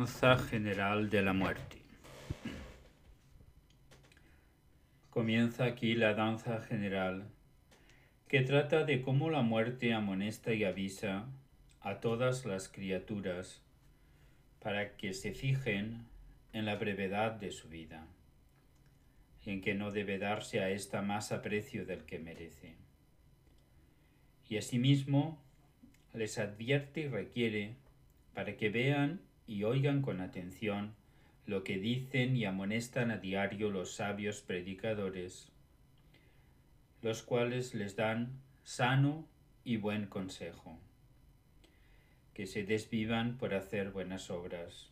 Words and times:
danza 0.00 0.38
general 0.38 1.10
de 1.10 1.20
la 1.20 1.34
muerte. 1.34 1.76
Comienza 5.10 5.64
aquí 5.64 5.94
la 5.94 6.14
danza 6.14 6.62
general 6.62 7.28
que 8.26 8.40
trata 8.40 8.84
de 8.84 9.02
cómo 9.02 9.28
la 9.28 9.42
muerte 9.42 9.92
amonesta 9.92 10.54
y 10.54 10.64
avisa 10.64 11.26
a 11.82 12.00
todas 12.00 12.46
las 12.46 12.70
criaturas 12.70 13.60
para 14.62 14.96
que 14.96 15.12
se 15.12 15.32
fijen 15.34 16.06
en 16.54 16.64
la 16.64 16.76
brevedad 16.76 17.32
de 17.32 17.50
su 17.50 17.68
vida, 17.68 18.06
en 19.44 19.60
que 19.60 19.74
no 19.74 19.90
debe 19.90 20.16
darse 20.16 20.60
a 20.60 20.70
ésta 20.70 21.02
más 21.02 21.30
aprecio 21.30 21.84
del 21.84 22.06
que 22.06 22.18
merece. 22.18 22.74
Y 24.48 24.56
asimismo 24.56 25.38
les 26.14 26.38
advierte 26.38 27.02
y 27.02 27.08
requiere 27.08 27.74
para 28.32 28.56
que 28.56 28.70
vean 28.70 29.20
y 29.50 29.64
oigan 29.64 30.00
con 30.00 30.20
atención 30.20 30.94
lo 31.44 31.64
que 31.64 31.76
dicen 31.80 32.36
y 32.36 32.44
amonestan 32.44 33.10
a 33.10 33.16
diario 33.16 33.68
los 33.68 33.96
sabios 33.96 34.42
predicadores, 34.42 35.50
los 37.02 37.24
cuales 37.24 37.74
les 37.74 37.96
dan 37.96 38.30
sano 38.62 39.26
y 39.64 39.76
buen 39.76 40.06
consejo, 40.06 40.78
que 42.32 42.46
se 42.46 42.62
desvivan 42.62 43.38
por 43.38 43.52
hacer 43.52 43.90
buenas 43.90 44.30
obras, 44.30 44.88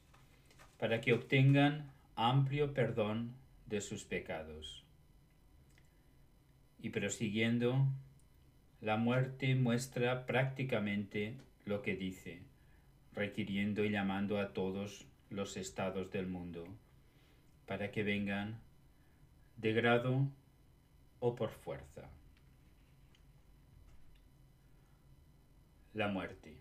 para 0.76 1.00
que 1.00 1.12
obtengan 1.12 1.92
amplio 2.16 2.74
perdón 2.74 3.36
de 3.66 3.80
sus 3.80 4.02
pecados. 4.02 4.84
Y 6.82 6.88
prosiguiendo, 6.88 7.86
la 8.80 8.96
muerte 8.96 9.54
muestra 9.54 10.26
prácticamente 10.26 11.36
lo 11.64 11.80
que 11.80 11.94
dice, 11.94 12.42
requiriendo 13.18 13.84
y 13.84 13.90
llamando 13.90 14.38
a 14.38 14.52
todos 14.52 15.04
los 15.28 15.56
estados 15.56 16.10
del 16.12 16.28
mundo, 16.28 16.64
para 17.66 17.90
que 17.90 18.04
vengan 18.04 18.60
de 19.56 19.72
grado 19.72 20.28
o 21.18 21.34
por 21.34 21.50
fuerza. 21.50 22.08
La 25.94 26.06
muerte. 26.06 26.56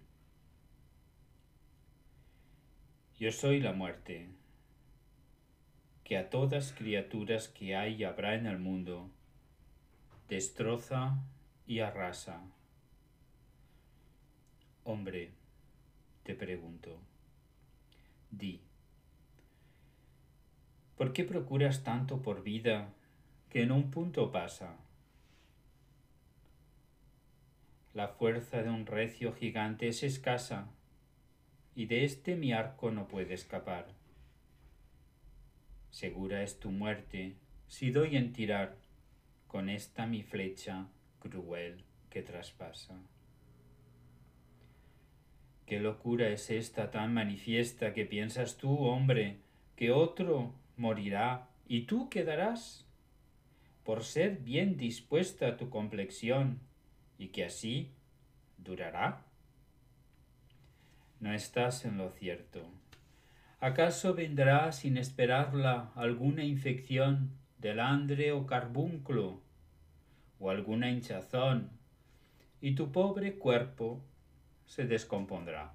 Yo 3.20 3.32
soy 3.32 3.60
la 3.60 3.74
muerte, 3.74 4.28
que 6.04 6.18
a 6.18 6.30
todas 6.30 6.74
criaturas 6.74 7.48
que 7.50 7.76
hay 7.76 7.96
y 7.96 8.04
habrá 8.04 8.34
en 8.34 8.48
el 8.48 8.58
mundo, 8.58 9.12
destroza 10.28 11.20
y 11.68 11.80
arrasa. 11.80 12.42
Hombre, 14.84 15.32
te 16.28 16.36
pregunto, 16.36 17.00
di, 18.32 18.60
¿por 20.98 21.14
qué 21.14 21.24
procuras 21.24 21.86
tanto 21.86 22.22
por 22.22 22.44
vida 22.44 22.94
que 23.50 23.62
en 23.62 23.72
un 23.72 23.92
punto 23.92 24.30
pasa? 24.30 24.76
La 27.94 28.10
fuerza 28.10 28.62
de 28.62 28.70
un 28.70 28.86
recio 28.86 29.32
gigante 29.32 29.88
es 29.88 30.04
escasa, 30.04 30.68
y 31.76 31.86
de 31.86 32.04
este 32.04 32.36
mi 32.36 32.52
arco 32.52 32.92
no 32.92 33.08
puede 33.08 33.34
escapar. 33.34 33.88
Segura 35.92 36.44
es 36.44 36.60
tu 36.60 36.72
muerte 36.72 37.38
si 37.68 37.92
doy 37.92 38.18
en 38.18 38.34
tirar 38.34 38.76
con 39.48 39.70
esta 39.70 40.06
mi 40.06 40.24
flecha 40.24 40.88
cruel 41.22 41.86
que 42.10 42.22
traspasa. 42.22 43.00
¿Qué 45.68 45.82
locura 45.82 46.30
es 46.30 46.50
esta 46.50 46.92
tan 46.92 47.14
manifiesta 47.14 47.94
que 47.94 48.06
piensas 48.06 48.56
tú, 48.56 48.86
hombre, 48.86 49.40
que 49.76 49.92
otro 49.92 50.54
morirá 50.78 51.50
y 51.68 51.82
tú 51.82 52.10
quedarás? 52.10 52.86
Por 53.84 54.06
ser 54.06 54.38
bien 54.38 54.78
dispuesta 54.78 55.58
tu 55.58 55.70
complexión 55.70 56.62
y 57.18 57.28
que 57.28 57.44
así 57.44 57.92
durará. 58.58 59.26
No 61.20 61.34
estás 61.34 61.84
en 61.84 61.98
lo 61.98 62.12
cierto. 62.12 62.66
¿Acaso 63.60 64.14
vendrá 64.14 64.72
sin 64.72 64.96
esperarla 64.96 65.92
alguna 65.96 66.46
infección 66.46 67.32
del 67.58 67.82
andre 67.82 68.32
o 68.32 68.46
carbunclo 68.46 69.42
o 70.40 70.50
alguna 70.50 70.90
hinchazón 70.90 71.72
y 72.62 72.76
tu 72.76 72.94
pobre 72.94 73.38
cuerpo 73.38 74.02
se 74.68 74.86
descompondrá. 74.86 75.74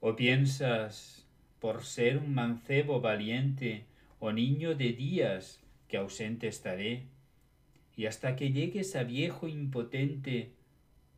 ¿O 0.00 0.16
piensas, 0.16 1.26
por 1.60 1.84
ser 1.84 2.18
un 2.18 2.34
mancebo 2.34 3.00
valiente 3.00 3.84
o 4.18 4.32
niño 4.32 4.74
de 4.74 4.92
días, 4.92 5.60
que 5.88 5.96
ausente 5.96 6.48
estaré, 6.48 7.06
y 7.96 8.06
hasta 8.06 8.34
que 8.36 8.52
llegues 8.52 8.96
a 8.96 9.02
viejo 9.02 9.48
impotente, 9.48 10.52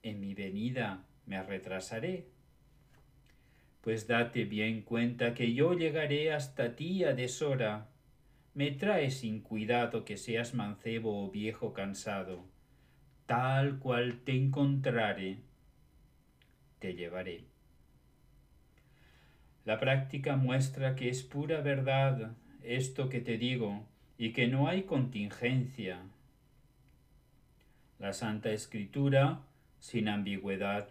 en 0.03 0.21
mi 0.21 0.35
venida 0.35 1.05
me 1.27 1.43
retrasaré? 1.43 2.27
Pues 3.81 4.07
date 4.07 4.45
bien 4.45 4.83
cuenta 4.83 5.35
que 5.35 5.53
yo 5.53 5.75
llegaré 5.75 6.33
hasta 6.33 6.75
ti 6.75 7.05
a 7.05 7.13
deshora. 7.13 7.89
Me 8.55 8.71
trae 8.71 9.11
sin 9.11 9.41
cuidado 9.41 10.05
que 10.05 10.17
seas 10.17 10.55
mancebo 10.55 11.25
o 11.25 11.31
viejo 11.31 11.75
cansado 11.75 12.54
tal 13.27 13.79
cual 13.79 14.21
te 14.25 14.37
encontrare, 14.37 15.39
te 16.79 16.95
llevaré. 16.95 17.45
La 19.65 19.81
práctica 19.81 20.37
muestra 20.37 20.95
que 20.95 21.09
es 21.09 21.23
pura 21.23 21.63
verdad 21.63 22.33
esto 22.63 23.09
que 23.09 23.21
te 23.21 23.39
digo 23.39 23.87
y 24.19 24.33
que 24.33 24.47
no 24.47 24.69
hay 24.69 24.83
contingencia. 24.83 26.01
La 27.99 28.13
Santa 28.13 28.51
Escritura, 28.51 29.41
sin 29.81 30.09
ambigüedad, 30.09 30.89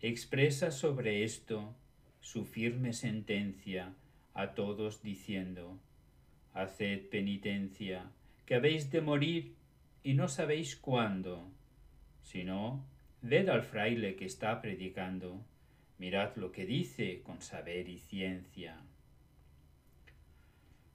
expresa 0.00 0.70
sobre 0.70 1.24
esto 1.24 1.74
su 2.20 2.44
firme 2.44 2.92
sentencia 2.92 3.92
a 4.32 4.54
todos 4.54 5.02
diciendo, 5.02 5.78
Haced 6.52 7.08
penitencia, 7.10 8.04
que 8.46 8.54
habéis 8.54 8.92
de 8.92 9.00
morir 9.00 9.54
y 10.04 10.14
no 10.14 10.28
sabéis 10.28 10.76
cuándo 10.76 11.48
sino 12.24 12.84
ved 13.22 13.48
al 13.48 13.62
fraile 13.62 14.16
que 14.16 14.24
está 14.24 14.60
predicando, 14.60 15.40
mirad 15.98 16.34
lo 16.36 16.50
que 16.50 16.66
dice 16.66 17.22
con 17.22 17.40
saber 17.40 17.88
y 17.88 17.98
ciencia. 17.98 18.76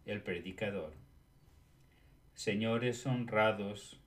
El 0.06 0.22
predicador. 0.22 0.94
Señores 2.36 3.06
honrados, 3.06 4.00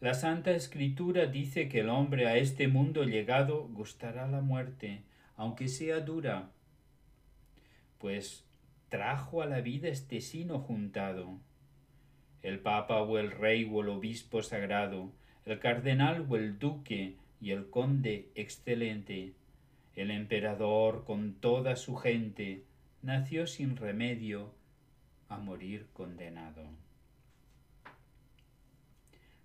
la 0.00 0.14
Santa 0.14 0.50
Escritura 0.50 1.26
dice 1.26 1.68
que 1.68 1.80
el 1.80 1.88
hombre 1.88 2.28
a 2.28 2.36
este 2.36 2.68
mundo 2.68 3.04
llegado 3.04 3.66
gustará 3.68 4.28
la 4.28 4.40
muerte, 4.40 5.02
aunque 5.36 5.68
sea 5.68 6.00
dura, 6.00 6.50
pues 7.98 8.44
trajo 8.90 9.40
a 9.40 9.46
la 9.46 9.60
vida 9.62 9.88
este 9.88 10.20
sino 10.20 10.58
juntado. 10.58 11.38
El 12.42 12.60
Papa 12.60 13.00
o 13.00 13.16
el 13.18 13.30
Rey 13.30 13.68
o 13.72 13.80
el 13.80 13.88
Obispo 13.88 14.42
sagrado, 14.42 15.10
el 15.46 15.58
cardenal 15.58 16.26
o 16.28 16.36
el 16.36 16.58
duque 16.58 17.16
y 17.40 17.50
el 17.50 17.68
conde 17.68 18.30
excelente, 18.34 19.34
el 19.94 20.10
emperador 20.10 21.04
con 21.04 21.34
toda 21.34 21.76
su 21.76 21.96
gente, 21.96 22.64
nació 23.02 23.46
sin 23.46 23.76
remedio 23.76 24.54
a 25.28 25.36
morir 25.36 25.86
condenado. 25.92 26.62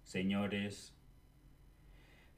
Señores, 0.03 0.93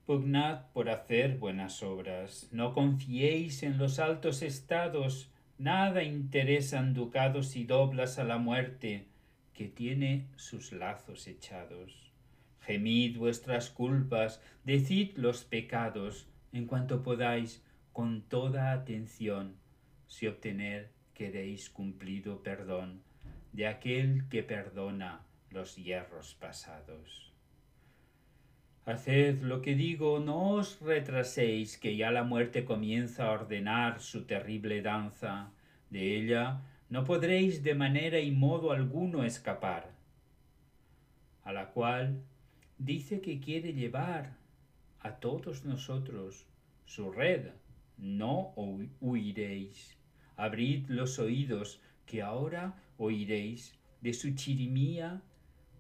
pugnad 0.05 0.65
por 0.73 0.89
hacer 0.89 1.37
buenas 1.37 1.83
obras, 1.83 2.49
no 2.51 2.73
confiéis 2.73 3.61
en 3.61 3.77
los 3.77 3.99
altos 3.99 4.41
estados, 4.41 5.29
nada 5.59 6.03
interesan 6.03 6.95
ducados 6.95 7.55
y 7.55 7.65
doblas 7.65 8.17
a 8.17 8.23
la 8.23 8.39
muerte, 8.39 9.05
que 9.53 9.67
tiene 9.67 10.25
sus 10.35 10.71
lazos 10.71 11.27
echados 11.27 12.10
gemid 12.61 13.17
vuestras 13.17 13.69
culpas, 13.69 14.41
decid 14.63 15.17
los 15.17 15.43
pecados, 15.43 16.27
en 16.53 16.65
cuanto 16.65 17.03
podáis, 17.03 17.63
con 17.93 18.21
toda 18.21 18.71
atención, 18.71 19.55
si 20.07 20.27
obtener 20.27 20.91
queréis 21.13 21.69
cumplido 21.69 22.41
perdón 22.41 23.03
de 23.51 23.67
aquel 23.67 24.27
que 24.29 24.43
perdona 24.43 25.21
los 25.49 25.75
hierros 25.75 26.35
pasados. 26.35 27.33
Haced 28.85 29.41
lo 29.41 29.61
que 29.61 29.75
digo, 29.75 30.19
no 30.19 30.51
os 30.51 30.79
retraséis, 30.81 31.77
que 31.77 31.95
ya 31.95 32.11
la 32.11 32.23
muerte 32.23 32.65
comienza 32.65 33.27
a 33.27 33.31
ordenar 33.31 33.99
su 33.99 34.25
terrible 34.25 34.81
danza. 34.81 35.51
De 35.89 36.15
ella 36.15 36.61
no 36.89 37.03
podréis 37.03 37.63
de 37.63 37.75
manera 37.75 38.19
y 38.19 38.31
modo 38.31 38.71
alguno 38.71 39.23
escapar, 39.23 39.91
a 41.43 41.53
la 41.53 41.67
cual 41.69 42.23
dice 42.85 43.21
que 43.21 43.39
quiere 43.39 43.73
llevar 43.73 44.35
a 45.01 45.15
todos 45.15 45.65
nosotros 45.65 46.47
su 46.85 47.11
red. 47.11 47.51
No 47.97 48.53
huiréis, 48.99 49.95
abrid 50.35 50.87
los 50.87 51.19
oídos, 51.19 51.79
que 52.07 52.23
ahora 52.23 52.75
oiréis 52.97 53.77
de 54.01 54.13
su 54.13 54.33
chirimía 54.33 55.21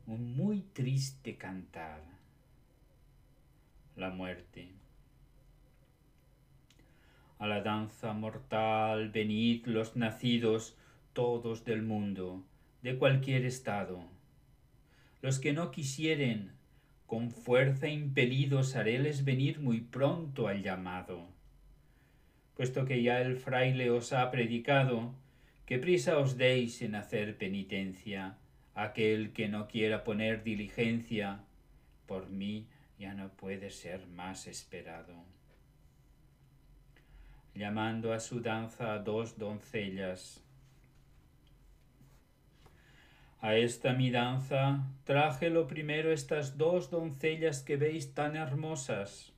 un 0.05 0.35
muy 0.35 0.61
triste 0.73 1.37
cantar. 1.37 2.03
La 3.95 4.11
muerte. 4.11 4.69
A 7.39 7.47
la 7.47 7.61
danza 7.61 8.13
mortal 8.13 9.09
venid 9.09 9.65
los 9.65 9.95
nacidos 9.95 10.77
todos 11.13 11.65
del 11.65 11.81
mundo, 11.81 12.43
de 12.83 12.99
cualquier 12.99 13.45
estado. 13.45 14.03
Los 15.23 15.39
que 15.39 15.51
no 15.51 15.71
quisieren, 15.71 16.60
con 17.11 17.29
fuerza 17.29 17.89
impelidos 17.89 18.77
haréles 18.77 19.25
venir 19.25 19.59
muy 19.59 19.81
pronto 19.81 20.47
al 20.47 20.63
llamado. 20.63 21.27
Puesto 22.55 22.85
que 22.85 23.03
ya 23.03 23.19
el 23.19 23.35
fraile 23.35 23.89
os 23.89 24.13
ha 24.13 24.31
predicado, 24.31 25.13
que 25.65 25.77
prisa 25.77 26.17
os 26.19 26.37
deis 26.37 26.81
en 26.81 26.95
hacer 26.95 27.37
penitencia, 27.37 28.37
aquel 28.75 29.33
que 29.33 29.49
no 29.49 29.67
quiera 29.67 30.05
poner 30.05 30.41
diligencia, 30.45 31.43
por 32.05 32.29
mí 32.29 32.69
ya 32.97 33.13
no 33.13 33.27
puede 33.27 33.71
ser 33.71 34.07
más 34.07 34.47
esperado. 34.47 35.25
Llamando 37.53 38.13
a 38.13 38.21
su 38.21 38.39
danza 38.39 38.93
a 38.93 38.99
dos 38.99 39.37
doncellas, 39.37 40.45
a 43.41 43.55
esta 43.55 43.93
mi 43.93 44.11
danza 44.11 44.83
traje 45.03 45.49
lo 45.49 45.65
primero 45.65 46.11
estas 46.11 46.59
dos 46.59 46.91
doncellas 46.91 47.63
que 47.63 47.75
veis 47.75 48.13
tan 48.13 48.35
hermosas. 48.35 49.33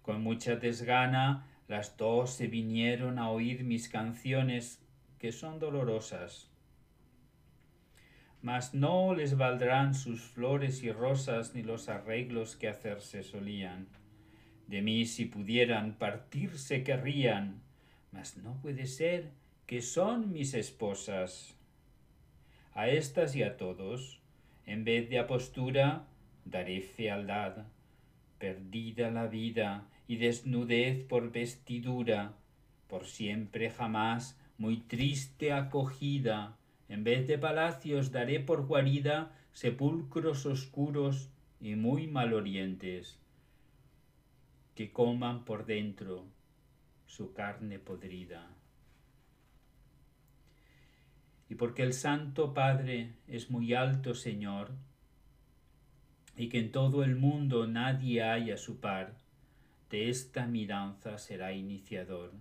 Con 0.00 0.22
mucha 0.22 0.56
desgana 0.56 1.46
las 1.68 1.98
dos 1.98 2.30
se 2.30 2.46
vinieron 2.46 3.18
a 3.18 3.28
oír 3.28 3.64
mis 3.64 3.90
canciones 3.90 4.82
que 5.18 5.30
son 5.30 5.58
dolorosas. 5.58 6.48
Mas 8.40 8.72
no 8.72 9.14
les 9.14 9.36
valdrán 9.36 9.94
sus 9.94 10.22
flores 10.22 10.82
y 10.82 10.90
rosas 10.90 11.54
ni 11.54 11.62
los 11.62 11.90
arreglos 11.90 12.56
que 12.56 12.68
hacerse 12.68 13.22
solían. 13.22 13.88
De 14.66 14.80
mí 14.80 15.04
si 15.04 15.26
pudieran 15.26 15.98
partirse 15.98 16.82
querrían, 16.82 17.60
mas 18.10 18.38
no 18.38 18.54
puede 18.62 18.86
ser 18.86 19.32
que 19.66 19.82
son 19.82 20.32
mis 20.32 20.54
esposas 20.54 21.54
a 22.74 22.88
estas 22.88 23.36
y 23.36 23.42
a 23.42 23.56
todos, 23.56 24.20
en 24.66 24.84
vez 24.84 25.10
de 25.10 25.18
apostura, 25.18 26.06
daré 26.44 26.80
fealdad, 26.80 27.66
perdida 28.38 29.10
la 29.10 29.26
vida 29.26 29.88
y 30.08 30.16
desnudez 30.16 31.04
por 31.04 31.30
vestidura, 31.30 32.34
por 32.88 33.06
siempre 33.06 33.70
jamás 33.70 34.38
muy 34.58 34.78
triste 34.78 35.52
acogida, 35.52 36.56
en 36.88 37.04
vez 37.04 37.26
de 37.26 37.38
palacios 37.38 38.10
daré 38.10 38.40
por 38.40 38.66
guarida 38.66 39.32
sepulcros 39.52 40.46
oscuros 40.46 41.30
y 41.60 41.74
muy 41.74 42.06
malorientes, 42.06 43.18
que 44.74 44.92
coman 44.92 45.44
por 45.44 45.66
dentro 45.66 46.24
su 47.06 47.34
carne 47.34 47.78
podrida 47.78 48.48
y 51.52 51.54
porque 51.54 51.82
el 51.82 51.92
Santo 51.92 52.54
Padre 52.54 53.12
es 53.28 53.50
muy 53.50 53.74
alto 53.74 54.14
Señor, 54.14 54.70
y 56.34 56.48
que 56.48 56.58
en 56.58 56.72
todo 56.72 57.04
el 57.04 57.14
mundo 57.14 57.66
nadie 57.66 58.22
haya 58.22 58.56
su 58.56 58.80
par, 58.80 59.18
de 59.90 60.08
esta 60.08 60.46
miranza 60.46 61.18
será 61.18 61.52
iniciador. 61.52 62.32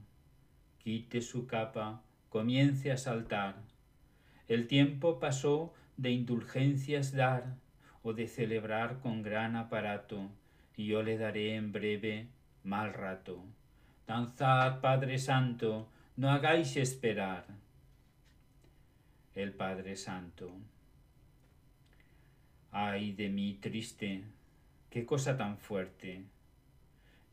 Quite 0.81 1.19
su 1.19 1.45
capa, 1.45 2.01
comience 2.29 2.89
a 2.89 2.95
saltar. 2.95 3.55
El 4.47 4.67
tiempo 4.67 5.19
pasó 5.19 5.73
de 5.97 6.11
indulgencias 6.11 7.11
dar 7.11 7.57
o 8.03 8.13
de 8.13 8.29
celebrar 8.29 9.01
con 9.01 9.23
gran 9.23 9.57
aparato, 9.57 10.29
y 10.77 10.85
yo 10.85 11.03
le 11.03 11.17
daré 11.17 11.55
en 11.55 11.73
breve 11.73 12.29
mal 12.63 12.93
rato. 12.93 13.43
Danzad, 14.07 14.79
Padre 14.79 15.19
Santo, 15.19 15.89
no 16.15 16.31
hagáis 16.31 16.77
esperar 16.77 17.60
el 19.35 19.53
Padre 19.53 19.95
Santo. 19.95 20.51
Ay 22.71 23.13
de 23.13 23.29
mí 23.29 23.57
triste, 23.61 24.23
qué 24.89 25.05
cosa 25.05 25.37
tan 25.37 25.57
fuerte. 25.57 26.23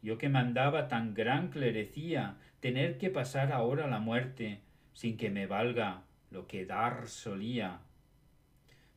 Yo 0.01 0.17
que 0.17 0.29
mandaba 0.29 0.89
tan 0.89 1.13
gran 1.13 1.51
clerecía, 1.51 2.37
tener 2.61 2.99
que 2.99 3.11
pasar 3.11 3.53
ahora 3.53 3.89
la 3.89 3.99
muerte, 3.99 4.61
sin 4.93 5.17
que 5.17 5.31
me 5.31 5.47
valga 5.47 6.03
lo 6.31 6.47
que 6.47 6.65
dar 6.65 7.09
solía. 7.09 7.81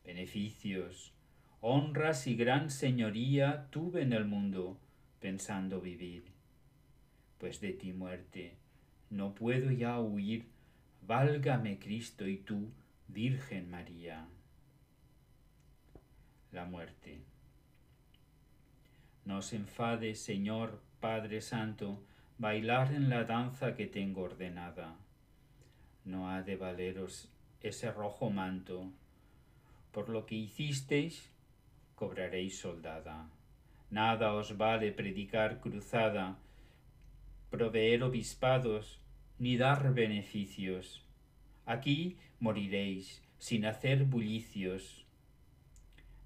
Beneficios, 0.04 1.12
honras 1.60 2.26
y 2.26 2.36
gran 2.36 2.70
señoría 2.70 3.68
tuve 3.70 4.02
en 4.02 4.12
el 4.12 4.24
mundo, 4.24 4.78
pensando 5.20 5.80
vivir. 5.80 6.24
Pues 7.38 7.60
de 7.60 7.72
ti 7.72 7.92
muerte, 7.92 8.56
no 9.10 9.34
puedo 9.34 9.72
ya 9.72 9.98
huir, 9.98 10.46
válgame 11.04 11.80
Cristo 11.80 12.28
y 12.28 12.36
tú, 12.36 12.70
Virgen 13.12 13.70
María. 13.70 14.26
La 16.50 16.64
muerte. 16.64 17.20
No 19.26 19.42
se 19.42 19.56
enfade, 19.56 20.14
Señor 20.14 20.80
Padre 20.98 21.42
Santo, 21.42 22.02
bailar 22.38 22.90
en 22.94 23.10
la 23.10 23.24
danza 23.24 23.74
que 23.74 23.86
tengo 23.86 24.22
ordenada. 24.22 24.96
No 26.06 26.30
ha 26.30 26.42
de 26.42 26.56
valeros 26.56 27.28
ese 27.60 27.92
rojo 27.92 28.30
manto. 28.30 28.90
Por 29.92 30.08
lo 30.08 30.24
que 30.24 30.36
hicisteis, 30.36 31.28
cobraréis 31.94 32.58
soldada. 32.60 33.28
Nada 33.90 34.32
os 34.32 34.56
vale 34.56 34.90
predicar 34.90 35.60
cruzada, 35.60 36.38
proveer 37.50 38.04
obispados, 38.04 39.02
ni 39.38 39.58
dar 39.58 39.92
beneficios. 39.92 41.04
Aquí 41.66 42.16
moriréis 42.42 43.22
sin 43.38 43.64
hacer 43.64 44.02
bullicios. 44.02 45.06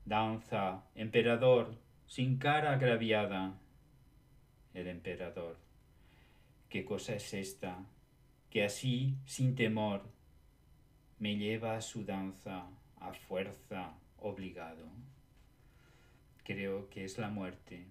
Danza, 0.07 0.83
emperador, 0.95 1.77
sin 2.07 2.39
cara 2.39 2.73
agraviada. 2.73 3.59
El 4.73 4.87
emperador. 4.87 5.59
¿Qué 6.71 6.87
cosa 6.87 7.17
es 7.17 7.35
esta? 7.35 7.85
Que 8.49 8.65
así, 8.65 9.15
sin 9.27 9.55
temor, 9.55 10.09
me 11.19 11.37
lleva 11.37 11.77
a 11.77 11.83
su 11.83 12.03
danza, 12.03 12.65
a 12.99 13.13
fuerza, 13.13 13.93
obligado. 14.17 14.89
Creo 16.45 16.89
que 16.89 17.05
es 17.05 17.19
la 17.19 17.29
muerte. 17.29 17.85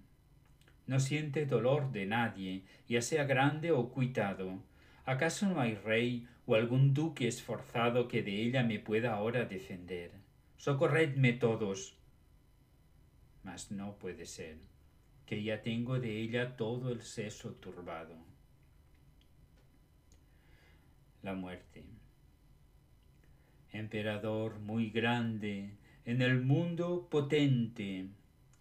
No 0.88 0.98
siente 0.98 1.46
dolor 1.46 1.92
de 1.92 2.06
nadie, 2.06 2.64
ya 2.88 3.02
sea 3.02 3.22
grande 3.22 3.70
o 3.70 3.88
cuitado. 3.88 4.58
¿Acaso 5.06 5.46
no 5.46 5.60
hay 5.60 5.76
rey 5.76 6.26
o 6.46 6.54
algún 6.54 6.94
duque 6.94 7.26
esforzado 7.26 8.06
que 8.08 8.22
de 8.22 8.42
ella 8.42 8.62
me 8.62 8.78
pueda 8.78 9.14
ahora 9.14 9.44
defender. 9.44 10.12
Socorredme 10.56 11.32
todos. 11.32 11.96
Mas 13.42 13.70
no 13.70 13.96
puede 13.98 14.26
ser, 14.26 14.56
que 15.26 15.42
ya 15.42 15.62
tengo 15.62 15.98
de 15.98 16.20
ella 16.20 16.56
todo 16.56 16.90
el 16.90 17.02
seso 17.02 17.52
turbado. 17.54 18.14
La 21.22 21.34
muerte. 21.34 21.84
Emperador 23.72 24.60
muy 24.60 24.90
grande, 24.90 25.70
en 26.04 26.22
el 26.22 26.40
mundo 26.40 27.08
potente, 27.10 28.06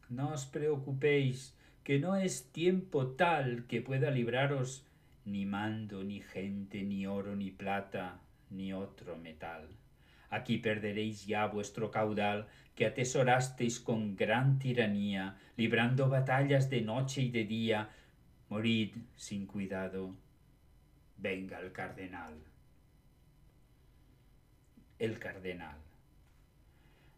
no 0.10 0.34
os 0.34 0.46
preocupéis, 0.46 1.56
que 1.84 2.00
no 2.00 2.16
es 2.16 2.52
tiempo 2.52 3.08
tal 3.08 3.66
que 3.68 3.82
pueda 3.82 4.10
libraros 4.10 4.84
ni 5.26 5.46
mando, 5.46 6.04
ni 6.04 6.22
gente, 6.22 6.84
ni 6.84 7.08
oro, 7.08 7.36
ni 7.36 7.52
plata, 7.52 8.20
ni 8.50 8.74
otro 8.74 9.18
metal. 9.18 9.68
Aquí 10.30 10.58
perderéis 10.58 11.26
ya 11.26 11.48
vuestro 11.48 11.92
caudal 11.92 12.48
que 12.76 12.86
atesorasteis 12.86 13.80
con 13.80 14.16
gran 14.16 14.60
tiranía, 14.60 15.38
librando 15.56 16.10
batallas 16.10 16.70
de 16.70 16.82
noche 16.82 17.22
y 17.22 17.32
de 17.32 17.46
día. 17.46 17.90
Morid 18.50 18.96
sin 19.16 19.46
cuidado. 19.46 20.16
Venga 21.18 21.60
el 21.60 21.72
cardenal. 21.72 22.34
El 25.00 25.20
cardenal. 25.20 25.78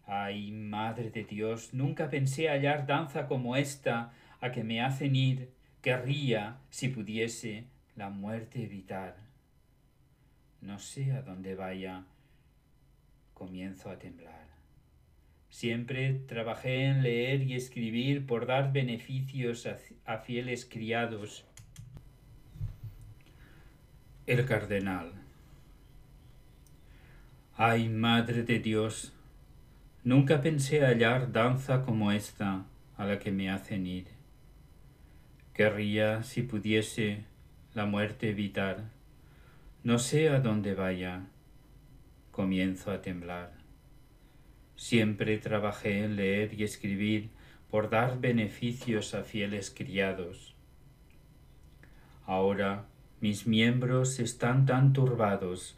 Ay, 0.06 0.52
Madre 0.52 1.10
de 1.10 1.26
Dios, 1.26 1.74
nunca 1.74 2.10
pensé 2.10 2.48
hallar 2.48 2.88
danza 2.88 3.28
como 3.28 3.58
esta 3.58 4.14
a 4.40 4.52
que 4.52 4.64
me 4.64 4.82
hacen 4.82 5.16
ir. 5.16 5.52
Querría, 5.82 6.58
si 6.70 6.88
pudiese, 6.90 7.66
la 7.98 8.10
muerte 8.10 8.64
evitar. 8.64 9.18
No 10.62 10.78
sé 10.78 11.12
a 11.12 11.24
dónde 11.24 11.56
vaya, 11.56 12.06
comienzo 13.34 13.90
a 13.90 13.98
temblar. 13.98 14.48
Siempre 15.50 16.14
trabajé 16.28 16.86
en 16.86 17.02
leer 17.02 17.42
y 17.42 17.56
escribir 17.56 18.28
por 18.28 18.46
dar 18.46 18.72
beneficios 18.72 19.66
a, 19.66 19.78
a 20.06 20.20
fieles 20.20 20.66
criados. 20.66 21.44
El 24.28 24.46
cardenal. 24.46 25.14
Ay, 27.56 27.90
Madre 27.90 28.44
de 28.44 28.60
Dios, 28.60 29.14
nunca 30.04 30.42
pensé 30.42 30.86
hallar 30.86 31.32
danza 31.32 31.82
como 31.82 32.12
esta 32.12 32.66
a 32.96 33.06
la 33.06 33.18
que 33.18 33.32
me 33.32 33.50
hacen 33.50 33.88
ir. 33.88 34.06
Querría, 35.54 36.22
si 36.22 36.44
pudiese, 36.44 37.26
la 37.78 37.86
muerte 37.86 38.32
evitar. 38.32 38.86
No 39.84 40.00
sé 40.00 40.30
a 40.30 40.40
dónde 40.40 40.74
vaya, 40.74 41.28
comienzo 42.32 42.90
a 42.90 43.04
temblar. 43.04 43.52
Siempre 44.76 45.38
trabajé 45.38 46.04
en 46.04 46.16
leer 46.16 46.60
y 46.60 46.64
escribir 46.64 47.30
por 47.70 47.92
dar 47.92 48.20
beneficios 48.20 49.14
a 49.14 49.24
fieles 49.24 49.70
criados. 49.70 50.56
Ahora 52.26 52.88
mis 53.22 53.46
miembros 53.46 54.18
están 54.20 54.66
tan 54.66 54.92
turbados 54.92 55.78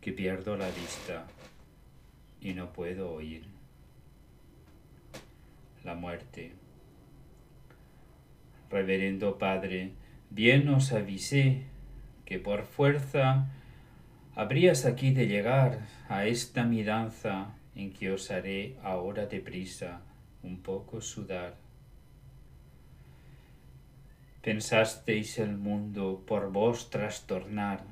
que 0.00 0.10
pierdo 0.10 0.56
la 0.56 0.70
vista 0.70 1.28
y 2.40 2.52
no 2.52 2.72
puedo 2.72 3.12
oír. 3.12 3.44
La 5.84 5.94
muerte. 5.94 6.50
Reverendo 8.70 9.38
Padre, 9.38 9.92
bien 10.30 10.68
os 10.68 10.92
avisé 10.92 11.64
que 12.24 12.38
por 12.38 12.64
fuerza 12.64 13.48
habrías 14.34 14.84
aquí 14.84 15.12
de 15.12 15.26
llegar 15.26 15.80
a 16.08 16.26
esta 16.26 16.64
mi 16.64 16.84
danza 16.84 17.54
en 17.74 17.92
que 17.92 18.10
os 18.10 18.30
haré 18.30 18.76
ahora 18.82 19.26
deprisa 19.26 20.00
un 20.42 20.58
poco 20.62 21.00
sudar. 21.00 21.56
Pensasteis 24.42 25.38
el 25.38 25.56
mundo 25.56 26.22
por 26.26 26.52
vos 26.52 26.90
trastornar, 26.90 27.82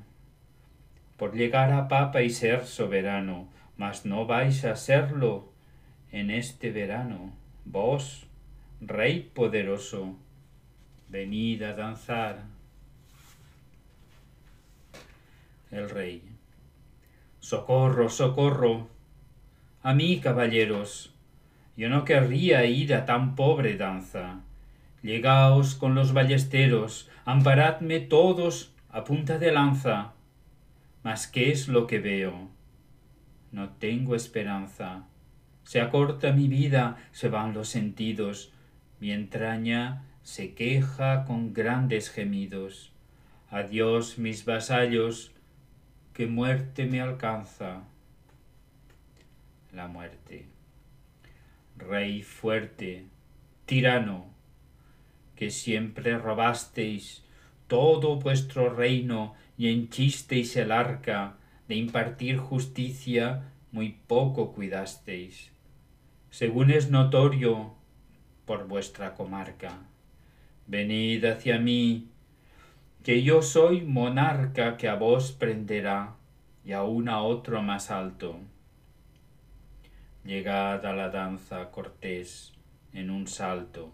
por 1.17 1.35
llegar 1.35 1.71
a 1.71 1.87
papa 1.87 2.21
y 2.21 2.29
ser 2.29 2.65
soberano, 2.65 3.49
mas 3.75 4.05
no 4.05 4.25
vais 4.25 4.63
a 4.65 4.75
serlo 4.75 5.49
en 6.11 6.31
este 6.31 6.71
verano. 6.71 7.33
Vos, 7.65 8.25
Rey 8.79 9.29
poderoso, 9.33 10.15
venid 11.09 11.63
a 11.63 11.73
danzar. 11.73 12.43
El 15.71 15.89
Rey. 15.89 16.21
Socorro, 17.39 18.09
socorro. 18.09 18.87
A 19.83 19.93
mí, 19.93 20.19
caballeros, 20.19 21.13
yo 21.75 21.89
no 21.89 22.03
querría 22.05 22.65
ir 22.65 22.93
a 22.93 23.05
tan 23.05 23.35
pobre 23.35 23.77
danza. 23.77 24.41
Llegaos 25.01 25.75
con 25.75 25.95
los 25.95 26.13
ballesteros, 26.13 27.09
amparadme 27.23 27.99
todos 27.99 28.73
a 28.89 29.03
punta 29.03 29.37
de 29.37 29.51
lanza. 29.51 30.13
Mas 31.03 31.27
¿qué 31.27 31.51
es 31.51 31.67
lo 31.67 31.87
que 31.87 31.99
veo? 31.99 32.49
No 33.51 33.69
tengo 33.69 34.15
esperanza. 34.15 35.05
Se 35.63 35.79
acorta 35.79 36.31
mi 36.31 36.47
vida, 36.47 36.97
se 37.11 37.29
van 37.29 37.53
los 37.53 37.69
sentidos, 37.69 38.51
mi 38.99 39.11
entraña 39.11 40.03
se 40.27 40.53
queja 40.53 41.23
con 41.23 41.53
grandes 41.53 42.09
gemidos. 42.09 42.91
Adiós, 43.49 44.17
mis 44.17 44.43
vasallos, 44.43 45.31
que 46.11 46.27
muerte 46.27 46.85
me 46.85 46.99
alcanza. 46.99 47.83
La 49.71 49.87
muerte 49.87 50.47
rey 51.77 52.23
fuerte, 52.23 53.05
tirano, 53.65 54.25
que 55.37 55.49
siempre 55.49 56.17
robasteis 56.17 57.23
todo 57.67 58.17
vuestro 58.17 58.69
reino 58.69 59.33
y 59.57 59.69
henchisteis 59.69 60.57
el 60.57 60.73
arca 60.73 61.37
de 61.69 61.75
impartir 61.75 62.37
justicia, 62.37 63.53
muy 63.71 63.95
poco 64.07 64.51
cuidasteis, 64.51 65.53
según 66.31 66.69
es 66.71 66.89
notorio 66.89 67.75
por 68.45 68.67
vuestra 68.67 69.13
comarca. 69.13 69.87
Venid 70.67 71.25
hacia 71.25 71.59
mí, 71.59 72.07
que 73.03 73.23
yo 73.23 73.41
soy 73.41 73.81
monarca 73.81 74.77
que 74.77 74.87
a 74.87 74.95
vos 74.95 75.31
prenderá 75.31 76.15
y 76.63 76.73
aun 76.73 77.09
a 77.09 77.21
otro 77.21 77.61
más 77.61 77.89
alto 77.89 78.39
llegad 80.27 80.85
a 80.85 80.93
la 80.93 81.09
danza 81.09 81.71
cortés 81.71 82.51
en 82.91 83.09
un 83.09 83.27
salto, 83.27 83.93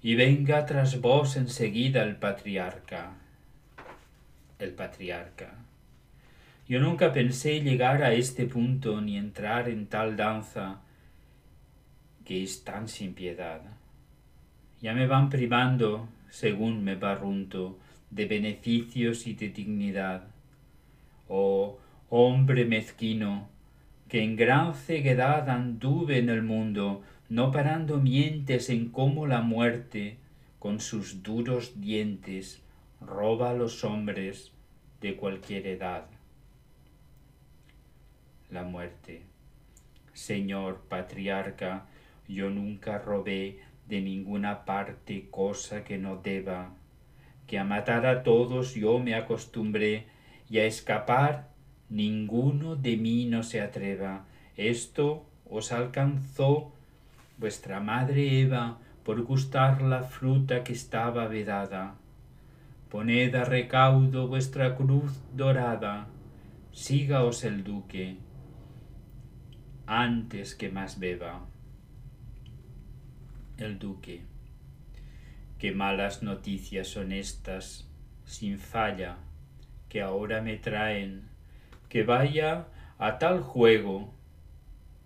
y 0.00 0.14
venga 0.14 0.64
tras 0.64 1.02
vos 1.02 1.36
enseguida 1.36 2.02
el 2.02 2.16
patriarca, 2.16 3.12
el 4.58 4.72
patriarca. 4.72 5.52
Yo 6.66 6.80
nunca 6.80 7.12
pensé 7.12 7.60
llegar 7.60 8.02
a 8.02 8.14
este 8.14 8.46
punto 8.46 9.02
ni 9.02 9.18
entrar 9.18 9.68
en 9.68 9.86
tal 9.88 10.16
danza 10.16 10.80
que 12.24 12.42
es 12.42 12.64
tan 12.64 12.88
sin 12.88 13.12
piedad. 13.12 13.60
Ya 14.80 14.94
me 14.94 15.06
van 15.06 15.28
privando, 15.28 16.08
según 16.30 16.84
me 16.84 16.94
barrunto, 16.94 17.78
de 18.10 18.26
beneficios 18.26 19.26
y 19.26 19.34
de 19.34 19.48
dignidad. 19.48 20.24
Oh, 21.28 21.78
hombre 22.08 22.64
mezquino, 22.64 23.48
que 24.08 24.22
en 24.22 24.36
gran 24.36 24.74
ceguedad 24.74 25.50
anduve 25.50 26.18
en 26.18 26.30
el 26.30 26.42
mundo, 26.42 27.02
no 27.28 27.50
parando 27.50 27.98
mientes 27.98 28.70
en 28.70 28.88
cómo 28.88 29.26
la 29.26 29.42
muerte, 29.42 30.16
con 30.58 30.80
sus 30.80 31.22
duros 31.22 31.80
dientes, 31.80 32.62
roba 33.00 33.50
a 33.50 33.54
los 33.54 33.84
hombres 33.84 34.52
de 35.00 35.16
cualquier 35.16 35.66
edad. 35.66 36.06
La 38.50 38.62
muerte. 38.62 39.22
Señor 40.14 40.82
patriarca, 40.88 41.86
yo 42.26 42.50
nunca 42.50 42.98
robé 42.98 43.60
de 43.88 44.00
ninguna 44.00 44.64
parte 44.64 45.28
cosa 45.30 45.84
que 45.84 45.98
no 45.98 46.16
deba, 46.16 46.74
que 47.46 47.58
a 47.58 47.64
matar 47.64 48.06
a 48.06 48.22
todos 48.22 48.74
yo 48.74 48.98
me 48.98 49.14
acostumbré 49.14 50.06
y 50.50 50.58
a 50.58 50.64
escapar 50.64 51.48
ninguno 51.88 52.76
de 52.76 52.96
mí 52.96 53.24
no 53.24 53.42
se 53.42 53.60
atreva. 53.60 54.26
Esto 54.56 55.24
os 55.48 55.72
alcanzó 55.72 56.72
vuestra 57.38 57.80
madre 57.80 58.40
Eva 58.40 58.78
por 59.04 59.22
gustar 59.22 59.80
la 59.80 60.02
fruta 60.02 60.64
que 60.64 60.74
estaba 60.74 61.26
vedada. 61.28 61.94
Poned 62.90 63.34
a 63.34 63.44
recaudo 63.44 64.28
vuestra 64.28 64.74
cruz 64.74 65.12
dorada, 65.34 66.08
sígaos 66.72 67.44
el 67.44 67.64
duque, 67.64 68.16
antes 69.86 70.54
que 70.54 70.68
más 70.70 70.98
beba. 70.98 71.47
El 73.58 73.80
duque. 73.80 74.22
Qué 75.58 75.72
malas 75.72 76.22
noticias 76.22 76.86
son 76.86 77.10
estas, 77.10 77.90
sin 78.24 78.58
falla, 78.60 79.16
que 79.88 80.00
ahora 80.00 80.40
me 80.40 80.56
traen 80.56 81.24
que 81.88 82.04
vaya 82.04 82.68
a 82.98 83.18
tal 83.18 83.40
juego. 83.40 84.14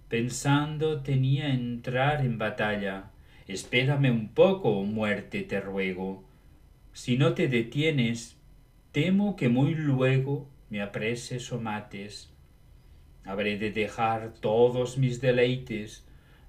Pensando 0.09 1.01
tenía 1.01 1.55
entrar 1.55 2.21
en 2.21 2.37
batalla. 2.37 3.11
Espérame 3.49 4.11
un 4.11 4.29
poco, 4.29 4.85
muerte, 4.85 5.43
te 5.43 5.59
ruego. 5.59 6.23
Si 6.93 7.17
no 7.17 7.33
te 7.33 7.49
detienes, 7.49 8.37
temo 8.93 9.35
que 9.35 9.49
muy 9.49 9.75
luego 9.75 10.47
me 10.69 10.83
apreses 10.83 11.51
o 11.53 11.61
mates. 11.61 12.31
Habré 13.25 13.57
de 13.57 13.71
dejar 13.71 14.35
todos 14.41 14.99
mis 14.99 15.23
deleites. 15.23 16.05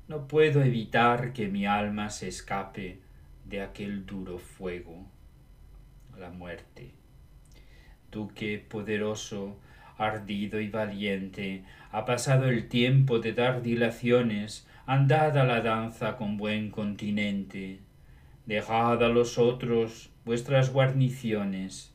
No 0.10 0.28
puedo 0.28 0.62
evitar 0.62 1.32
que 1.32 1.48
mi 1.48 1.66
alma 1.66 2.10
se 2.10 2.28
escape 2.28 3.00
de 3.46 3.62
aquel 3.62 4.06
duro 4.06 4.38
fuego. 4.38 5.06
La 6.20 6.30
muerte. 6.30 6.92
Duque 8.12 8.60
poderoso, 8.60 9.58
ardido 9.98 10.60
y 10.60 10.68
valiente, 10.68 11.64
ha 11.92 12.04
pasado 12.06 12.50
el 12.50 12.68
tiempo 12.68 13.20
de 13.20 13.32
dar 13.32 13.62
dilaciones, 13.62 14.68
andad 14.86 15.38
a 15.38 15.46
la 15.46 15.62
danza 15.62 16.18
con 16.18 16.36
buen 16.36 16.70
continente, 16.70 17.80
dejad 18.46 19.02
a 19.04 19.08
los 19.08 19.38
otros 19.38 20.10
vuestras 20.26 20.72
guarniciones. 20.74 21.94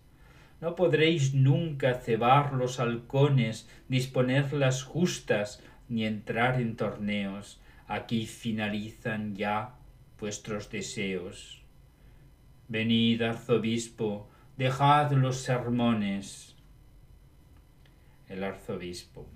No 0.62 0.76
podréis 0.76 1.34
nunca 1.34 1.94
cebar 1.94 2.54
los 2.54 2.80
halcones, 2.80 3.68
disponer 3.88 4.54
las 4.54 4.82
justas, 4.82 5.62
ni 5.90 6.06
entrar 6.06 6.60
en 6.60 6.74
torneos. 6.74 7.60
Aquí 7.88 8.26
finalizan 8.26 9.34
ya 9.34 9.74
vuestros 10.20 10.70
deseos. 10.70 11.62
Venid, 12.68 13.22
arzobispo, 13.22 14.28
dejad 14.58 15.12
los 15.12 15.38
sermones, 15.38 16.54
el 18.28 18.44
arzobispo. 18.44 19.26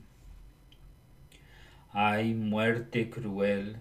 Ay, 1.92 2.34
muerte 2.34 3.08
cruel, 3.08 3.76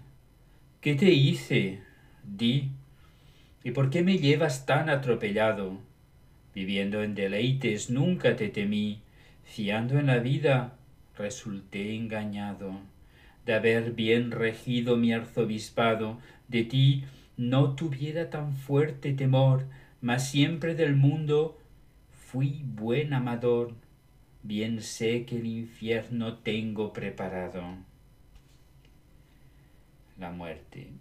¿qué 0.80 0.96
te 0.96 1.12
hice? 1.12 1.82
Di, 2.24 2.72
¿y 3.66 3.72
por 3.72 3.90
qué 3.90 4.04
me 4.04 4.20
llevas 4.20 4.66
tan 4.66 4.90
atropellado? 4.90 5.80
Viviendo 6.56 7.04
en 7.04 7.14
deleites 7.14 7.90
nunca 7.90 8.38
te 8.38 8.48
temí, 8.48 9.02
fiando 9.44 10.00
en 10.00 10.08
la 10.08 10.20
vida, 10.20 10.78
resulté 11.18 11.96
engañado, 11.96 12.80
de 13.46 13.54
haber 13.54 13.94
bien 13.94 14.32
regido 14.32 14.98
mi 14.98 15.14
arzobispado, 15.14 16.20
de 16.48 16.64
ti 16.64 17.04
no 17.38 17.76
tuviera 17.76 18.30
tan 18.30 18.56
fuerte 18.56 19.14
temor, 19.14 19.66
mas 20.02 20.30
siempre 20.30 20.76
del 20.76 20.96
mundo 20.96 21.58
fui 22.32 22.62
buen 22.64 23.14
amador, 23.14 23.74
bien 24.44 24.82
sé 24.82 25.26
que 25.26 25.38
el 25.38 25.46
infierno 25.46 26.38
tengo 26.38 26.94
preparado. 26.94 27.64
La 30.18 30.32
muerte. 30.32 30.92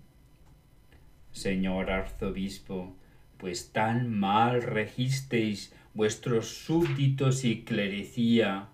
Señor 1.32 1.90
arzobispo, 1.90 2.94
pues 3.36 3.72
tan 3.72 4.10
mal 4.10 4.62
registeis 4.62 5.72
vuestros 5.94 6.48
súbditos 6.48 7.44
y 7.44 7.62
clerecía, 7.62 8.68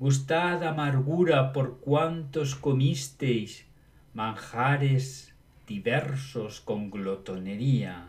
gustad 0.00 0.64
amargura 0.64 1.52
por 1.52 1.78
cuantos 1.80 2.54
comisteis 2.54 3.66
manjares 4.14 5.34
diversos 5.66 6.62
con 6.62 6.90
glotonería. 6.90 8.08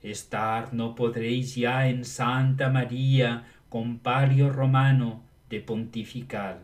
Estar 0.00 0.72
no 0.72 0.94
podréis 0.94 1.56
ya 1.56 1.88
en 1.88 2.04
Santa 2.04 2.70
María, 2.70 3.44
compario 3.68 4.50
romano 4.50 5.24
de 5.50 5.60
pontifical. 5.60 6.60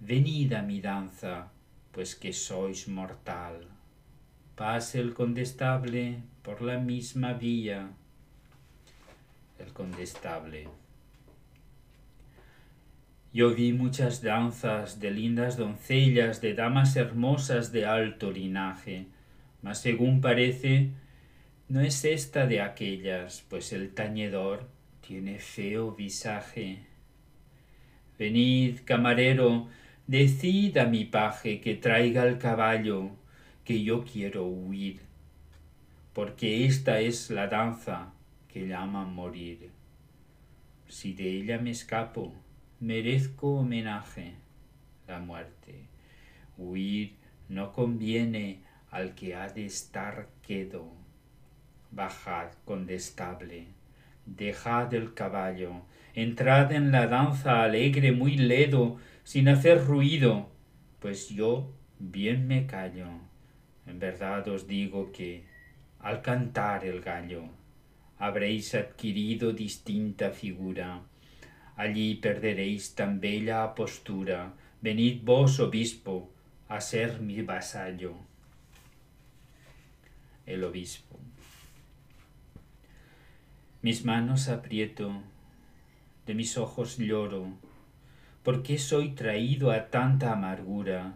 Venid 0.00 0.54
a 0.54 0.62
mi 0.62 0.80
danza, 0.80 1.48
pues 1.92 2.14
que 2.14 2.32
sois 2.32 2.88
mortal. 2.88 3.66
Pase 4.56 4.98
el 4.98 5.12
condestable 5.12 6.22
por 6.42 6.62
la 6.62 6.78
misma 6.78 7.34
vía. 7.34 7.90
El 9.58 9.74
condestable. 9.74 10.87
Yo 13.30 13.54
vi 13.54 13.74
muchas 13.74 14.22
danzas 14.22 15.00
de 15.00 15.10
lindas 15.10 15.58
doncellas, 15.58 16.40
de 16.40 16.54
damas 16.54 16.96
hermosas 16.96 17.72
de 17.72 17.84
alto 17.84 18.30
linaje, 18.30 19.04
mas 19.60 19.82
según 19.82 20.22
parece, 20.22 20.92
no 21.68 21.82
es 21.82 22.06
esta 22.06 22.46
de 22.46 22.62
aquellas, 22.62 23.44
pues 23.50 23.74
el 23.74 23.92
tañedor 23.92 24.66
tiene 25.06 25.40
feo 25.40 25.92
visaje. 25.92 26.78
Venid, 28.18 28.78
camarero, 28.86 29.68
decid 30.06 30.78
a 30.78 30.86
mi 30.86 31.04
paje 31.04 31.60
que 31.60 31.74
traiga 31.74 32.26
el 32.26 32.38
caballo, 32.38 33.10
que 33.62 33.82
yo 33.82 34.04
quiero 34.04 34.46
huir, 34.46 35.00
porque 36.14 36.64
esta 36.64 37.00
es 37.00 37.28
la 37.28 37.46
danza 37.46 38.10
que 38.48 38.66
llaman 38.66 39.14
morir. 39.14 39.68
Si 40.88 41.12
de 41.12 41.28
ella 41.28 41.58
me 41.58 41.70
escapo, 41.70 42.34
merezco 42.80 43.58
homenaje, 43.58 44.34
la 45.08 45.18
muerte. 45.18 45.86
Huir 46.56 47.14
no 47.48 47.72
conviene 47.72 48.60
al 48.90 49.14
que 49.14 49.34
ha 49.34 49.48
de 49.48 49.66
estar 49.66 50.28
quedo. 50.46 50.92
Bajad, 51.90 52.52
condestable, 52.64 53.66
dejad 54.26 54.94
el 54.94 55.14
caballo, 55.14 55.82
entrad 56.14 56.70
en 56.72 56.92
la 56.92 57.06
danza 57.06 57.62
alegre 57.62 58.12
muy 58.12 58.36
ledo, 58.36 58.98
sin 59.24 59.48
hacer 59.48 59.84
ruido, 59.84 60.48
pues 61.00 61.28
yo 61.28 61.72
bien 61.98 62.46
me 62.46 62.66
callo. 62.66 63.08
En 63.86 63.98
verdad 63.98 64.46
os 64.48 64.68
digo 64.68 65.10
que, 65.12 65.44
al 65.98 66.22
cantar 66.22 66.84
el 66.84 67.00
gallo, 67.00 67.44
habréis 68.18 68.74
adquirido 68.74 69.52
distinta 69.52 70.30
figura. 70.30 71.02
Allí 71.78 72.16
perderéis 72.16 72.96
tan 72.96 73.20
bella 73.20 73.72
postura. 73.76 74.52
Venid 74.80 75.22
vos, 75.22 75.60
obispo, 75.60 76.28
a 76.68 76.80
ser 76.80 77.20
mi 77.20 77.40
vasallo. 77.42 78.14
El 80.44 80.64
obispo. 80.64 81.20
Mis 83.80 84.04
manos 84.04 84.48
aprieto, 84.48 85.22
de 86.26 86.34
mis 86.34 86.58
ojos 86.58 86.98
lloro. 86.98 87.46
¿Por 88.42 88.64
qué 88.64 88.76
soy 88.78 89.10
traído 89.10 89.70
a 89.70 89.86
tanta 89.86 90.32
amargura? 90.32 91.14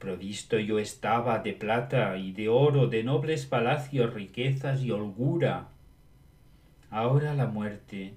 Provisto 0.00 0.58
yo 0.58 0.80
estaba 0.80 1.38
de 1.38 1.52
plata 1.52 2.16
y 2.16 2.32
de 2.32 2.48
oro, 2.48 2.88
de 2.88 3.04
nobles 3.04 3.46
palacios, 3.46 4.12
riquezas 4.12 4.82
y 4.82 4.90
holgura. 4.90 5.68
Ahora 6.90 7.32
la 7.34 7.46
muerte, 7.46 8.14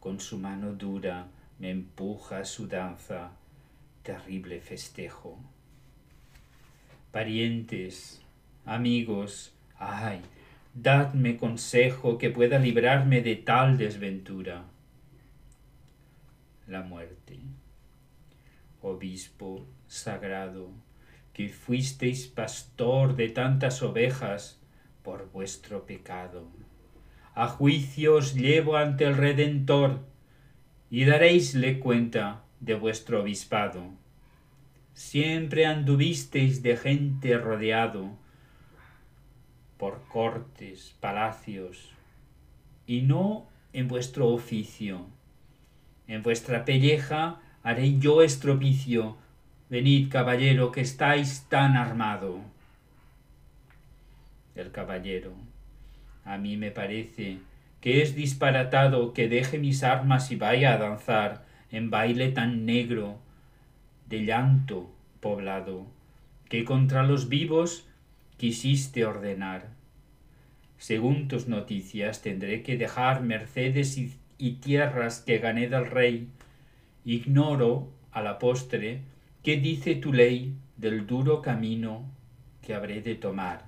con 0.00 0.18
su 0.18 0.38
mano 0.38 0.72
dura, 0.72 1.28
me 1.58 1.70
empuja 1.70 2.44
su 2.44 2.66
danza, 2.68 3.32
terrible 4.02 4.60
festejo. 4.60 5.38
Parientes, 7.12 8.20
amigos, 8.64 9.54
ay, 9.78 10.20
dadme 10.74 11.36
consejo 11.36 12.18
que 12.18 12.30
pueda 12.30 12.58
librarme 12.58 13.22
de 13.22 13.36
tal 13.36 13.78
desventura. 13.78 14.64
La 16.66 16.82
muerte. 16.82 17.38
Obispo 18.82 19.66
sagrado, 19.88 20.70
que 21.32 21.48
fuisteis 21.48 22.26
pastor 22.26 23.16
de 23.16 23.28
tantas 23.28 23.82
ovejas 23.82 24.60
por 25.02 25.30
vuestro 25.30 25.86
pecado. 25.86 26.48
A 27.34 27.48
juicio 27.48 28.16
os 28.16 28.34
llevo 28.34 28.76
ante 28.76 29.04
el 29.04 29.16
Redentor, 29.16 30.00
y 30.96 31.04
daréisle 31.04 31.78
cuenta 31.78 32.42
de 32.58 32.74
vuestro 32.74 33.20
obispado. 33.20 33.82
Siempre 34.94 35.66
anduvisteis 35.66 36.62
de 36.62 36.78
gente 36.78 37.36
rodeado, 37.36 38.16
por 39.76 40.00
cortes, 40.08 40.96
palacios, 40.98 41.90
y 42.86 43.02
no 43.02 43.46
en 43.74 43.88
vuestro 43.88 44.28
oficio. 44.28 45.04
En 46.08 46.22
vuestra 46.22 46.64
pelleja 46.64 47.42
haré 47.62 47.98
yo 47.98 48.22
estropicio. 48.22 49.18
Venid, 49.68 50.10
caballero, 50.10 50.72
que 50.72 50.80
estáis 50.80 51.44
tan 51.50 51.76
armado. 51.76 52.40
El 54.54 54.70
caballero. 54.72 55.34
A 56.24 56.38
mí 56.38 56.56
me 56.56 56.70
parece 56.70 57.40
que 57.86 58.02
es 58.02 58.16
disparatado 58.16 59.12
que 59.12 59.28
deje 59.28 59.60
mis 59.60 59.84
armas 59.84 60.32
y 60.32 60.34
vaya 60.34 60.74
a 60.74 60.76
danzar 60.76 61.46
en 61.70 61.88
baile 61.88 62.32
tan 62.32 62.66
negro, 62.66 63.20
de 64.08 64.24
llanto 64.24 64.90
poblado, 65.20 65.86
que 66.48 66.64
contra 66.64 67.04
los 67.04 67.28
vivos 67.28 67.86
quisiste 68.38 69.04
ordenar. 69.04 69.68
Según 70.78 71.28
tus 71.28 71.46
noticias 71.46 72.22
tendré 72.22 72.64
que 72.64 72.76
dejar 72.76 73.22
mercedes 73.22 73.96
y, 73.96 74.50
tierras 74.54 75.20
que 75.20 75.38
gané 75.38 75.68
del 75.68 75.86
rey. 75.86 76.28
Ignoro, 77.04 77.92
a 78.10 78.20
la 78.20 78.40
postre, 78.40 79.02
qué 79.44 79.58
dice 79.58 79.94
tu 79.94 80.12
ley 80.12 80.56
del 80.76 81.06
duro 81.06 81.40
camino 81.40 82.04
que 82.62 82.74
habré 82.74 83.00
de 83.00 83.14
tomar. 83.14 83.64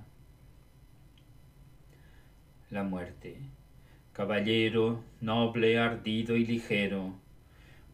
La 2.69 2.83
muerte. 2.83 3.58
Caballero, 4.19 5.05
noble, 5.21 5.79
ardido 5.79 6.35
y 6.35 6.45
ligero, 6.45 7.15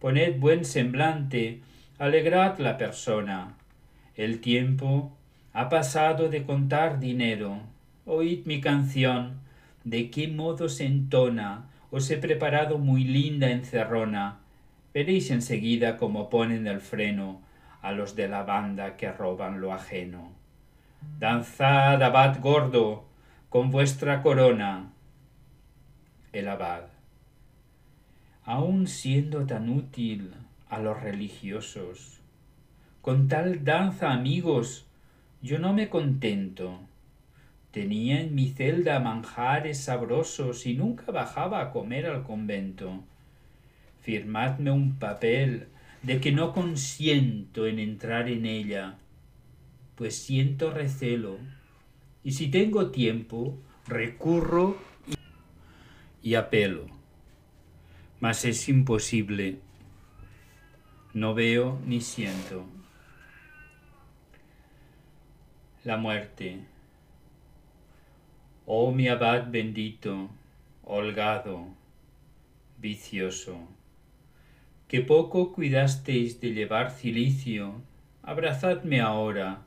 poned 0.01 0.41
buen 0.41 0.65
semblante, 0.65 1.61
alegrad 1.99 2.59
la 2.61 2.79
persona. 2.79 3.57
El 4.17 4.41
tiempo 4.41 5.15
ha 5.53 5.69
pasado 5.69 6.31
de 6.31 6.45
contar 6.45 6.99
dinero. 6.99 7.59
Oíd 8.07 8.47
mi 8.47 8.63
canción, 8.63 9.41
de 9.85 10.11
qué 10.11 10.29
modo 10.29 10.71
se 10.71 10.87
entona. 10.87 11.67
Os 11.91 12.11
he 12.11 12.17
preparado 12.17 12.79
muy 12.79 13.05
linda 13.05 13.51
encerrona. 13.51 14.39
Veréis 14.95 15.31
enseguida 15.31 15.99
cómo 15.99 16.31
ponen 16.31 16.67
el 16.67 16.81
freno 16.81 17.43
a 17.83 17.93
los 17.93 18.17
de 18.17 18.29
la 18.29 18.45
banda 18.45 18.97
que 18.97 19.13
roban 19.13 19.61
lo 19.61 19.75
ajeno. 19.75 20.33
Danzad, 21.19 22.03
abad 22.03 22.41
gordo, 22.41 23.05
con 23.51 23.71
vuestra 23.71 24.23
corona. 24.23 24.94
El 26.35 26.49
abad. 26.49 26.87
Aun 28.43 28.89
siendo 28.89 29.47
tan 29.47 29.69
útil 29.69 30.33
a 30.69 30.81
los 30.81 31.01
religiosos, 31.01 32.19
con 33.03 33.29
tal 33.29 33.63
danza, 33.63 34.13
amigos, 34.13 34.85
yo 35.43 35.61
no 35.61 35.73
me 35.73 35.89
contento. 35.89 36.81
Tenía 37.71 38.21
en 38.21 38.35
mi 38.35 38.51
celda 38.51 38.99
manjares 38.99 39.79
sabrosos 39.79 40.67
y 40.67 40.75
nunca 40.75 41.13
bajaba 41.13 41.61
a 41.61 41.71
comer 41.71 42.07
al 42.07 42.25
convento. 42.25 43.05
Firmadme 44.01 44.73
un 44.73 44.97
papel 44.99 45.69
de 46.03 46.21
que 46.21 46.33
no 46.33 46.53
consiento 46.53 47.69
en 47.69 47.79
entrar 47.79 48.29
en 48.29 48.45
ella, 48.45 48.97
pues 49.95 50.17
siento 50.17 50.73
recelo, 50.73 51.39
y 52.25 52.33
si 52.33 52.49
tengo 52.49 52.91
tiempo, 52.91 53.57
recurro 53.87 54.94
y, 56.25 56.35
apelo. 56.35 56.87
Mas 58.19 58.45
es 58.45 58.69
imposible. 58.69 59.59
no 61.13 61.35
veo 61.35 61.79
ni 61.87 62.01
siento. 62.01 62.65
La 65.85 65.97
muerte. 65.97 66.65
Oh 68.67 68.91
mi 68.91 69.09
abad 69.09 69.51
bendito, 69.51 70.31
holgado, 70.83 71.69
vicioso, 72.79 73.59
que 74.89 75.03
poco 75.03 75.53
cuidasteis 75.53 76.41
de 76.41 76.55
llevar 76.55 76.91
cilicio, 76.91 77.83
abrazadme 78.23 79.01
ahora, 79.01 79.63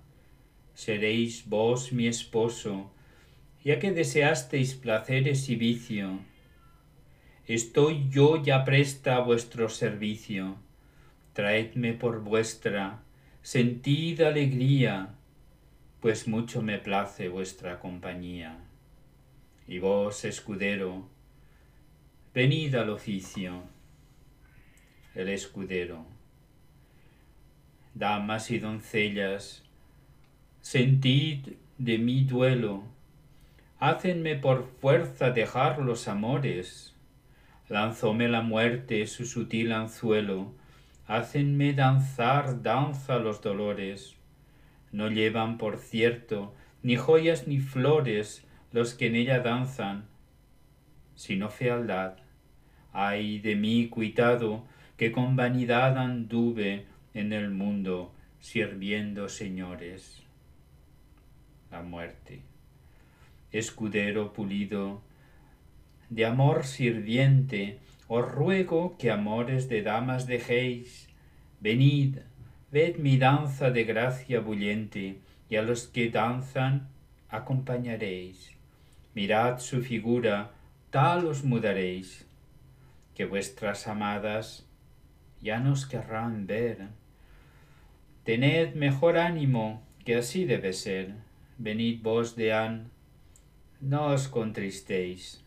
seréis 0.74 1.48
vos 1.48 1.93
mi 1.93 2.08
esposo, 2.08 2.91
ya 3.63 3.78
que 3.78 3.91
deseasteis 3.91 4.74
placeres 4.74 5.48
y 5.50 5.56
vicio. 5.56 6.20
Estoy 7.48 8.10
yo 8.10 8.44
ya 8.44 8.66
presta 8.66 9.16
a 9.16 9.20
vuestro 9.22 9.70
servicio, 9.70 10.58
traedme 11.32 11.94
por 11.94 12.20
vuestra, 12.20 13.00
sentid 13.42 14.20
alegría, 14.20 15.16
pues 16.02 16.28
mucho 16.28 16.62
me 16.62 16.78
place 16.78 17.30
vuestra 17.30 17.80
compañía. 17.80 18.58
Y 19.66 19.80
vos, 19.80 20.26
escudero, 20.26 21.08
venid 22.34 22.76
al 22.76 22.90
oficio. 22.90 23.64
El 25.16 25.30
escudero. 25.30 26.06
Damas 27.94 28.52
y 28.52 28.60
doncellas, 28.60 29.64
sentid 30.60 31.54
de 31.78 31.98
mi 31.98 32.26
duelo, 32.26 32.84
hácenme 33.80 34.36
por 34.36 34.68
fuerza 34.82 35.32
dejar 35.32 35.80
los 35.80 36.10
amores. 36.10 36.97
Lanzóme 37.70 38.30
la 38.30 38.42
muerte 38.42 39.06
su 39.08 39.26
sutil 39.26 39.74
anzuelo, 39.74 40.54
hácenme 41.06 41.74
danzar 41.74 42.62
danza 42.62 43.20
los 43.20 43.42
dolores. 43.42 44.16
No 44.94 45.10
llevan, 45.10 45.58
por 45.58 45.78
cierto, 45.78 46.54
ni 46.82 46.96
joyas 46.96 47.48
ni 47.48 47.60
flores 47.60 48.46
los 48.72 48.94
que 48.94 49.08
en 49.08 49.16
ella 49.16 49.40
danzan, 49.40 50.06
sino 51.16 51.50
fealdad. 51.50 52.18
Ay 52.94 53.40
de 53.40 53.56
mí, 53.56 53.90
cuitado, 53.90 54.66
que 54.96 55.12
con 55.12 55.36
vanidad 55.36 55.98
anduve 55.98 56.86
en 57.14 57.34
el 57.34 57.50
mundo 57.50 58.14
sirviendo 58.40 59.28
señores. 59.28 60.24
La 61.70 61.82
muerte. 61.82 62.42
Escudero 63.52 64.32
pulido, 64.32 65.02
de 66.10 66.26
amor 66.26 66.65
sirviente, 66.65 67.80
os 68.08 68.26
ruego 68.26 68.98
que 68.98 69.12
amores 69.12 69.67
de 69.67 69.82
damas 69.82 70.26
dejéis. 70.28 71.10
Venid, 71.60 72.20
ved 72.72 72.98
mi 72.98 73.17
danza 73.17 73.72
de 73.72 73.84
gracia 73.84 74.39
bullente, 74.39 75.20
y 75.50 75.56
a 75.56 75.62
los 75.62 75.88
que 75.88 76.10
danzan 76.10 76.88
acompañaréis. 77.30 78.52
Mirad 79.13 79.60
su 79.60 79.82
figura, 79.82 80.52
tal 80.89 81.26
os 81.26 81.43
mudaréis, 81.43 82.28
que 83.15 83.26
vuestras 83.26 83.88
amadas 83.88 84.65
ya 85.41 85.60
nos 85.60 85.86
querrán 85.86 86.48
ver. 86.48 86.88
Tened 88.24 88.76
mejor 88.76 89.17
ánimo, 89.17 89.82
que 90.06 90.15
así 90.15 90.46
debe 90.46 90.74
ser. 90.74 91.13
Venid 91.58 92.02
vos 92.02 92.36
de 92.36 92.54
An, 92.54 92.91
no 93.82 94.08
os 94.08 94.28
contristéis. 94.28 95.43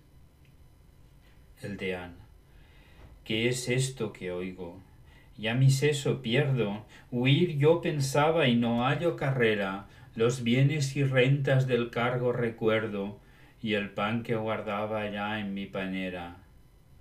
El 1.63 1.77
deán. 1.77 2.15
¿Qué 3.25 3.49
es 3.49 3.69
esto 3.69 4.15
que 4.15 4.33
oigo? 4.33 4.81
Ya 5.37 5.55
mi 5.55 5.71
seso 5.71 6.23
pierdo, 6.23 6.87
huir 7.11 7.59
yo 7.59 7.83
pensaba 7.83 8.49
y 8.49 8.57
no 8.57 8.85
hallo 8.85 9.17
carrera, 9.17 9.87
los 10.15 10.43
bienes 10.43 10.97
y 10.97 11.05
rentas 11.05 11.67
del 11.67 11.91
cargo 11.91 12.33
recuerdo, 12.33 13.19
y 13.63 13.75
el 13.75 13.91
pan 13.91 14.23
que 14.23 14.37
guardaba 14.37 15.09
ya 15.11 15.39
en 15.39 15.53
mi 15.53 15.67
panera. 15.67 16.39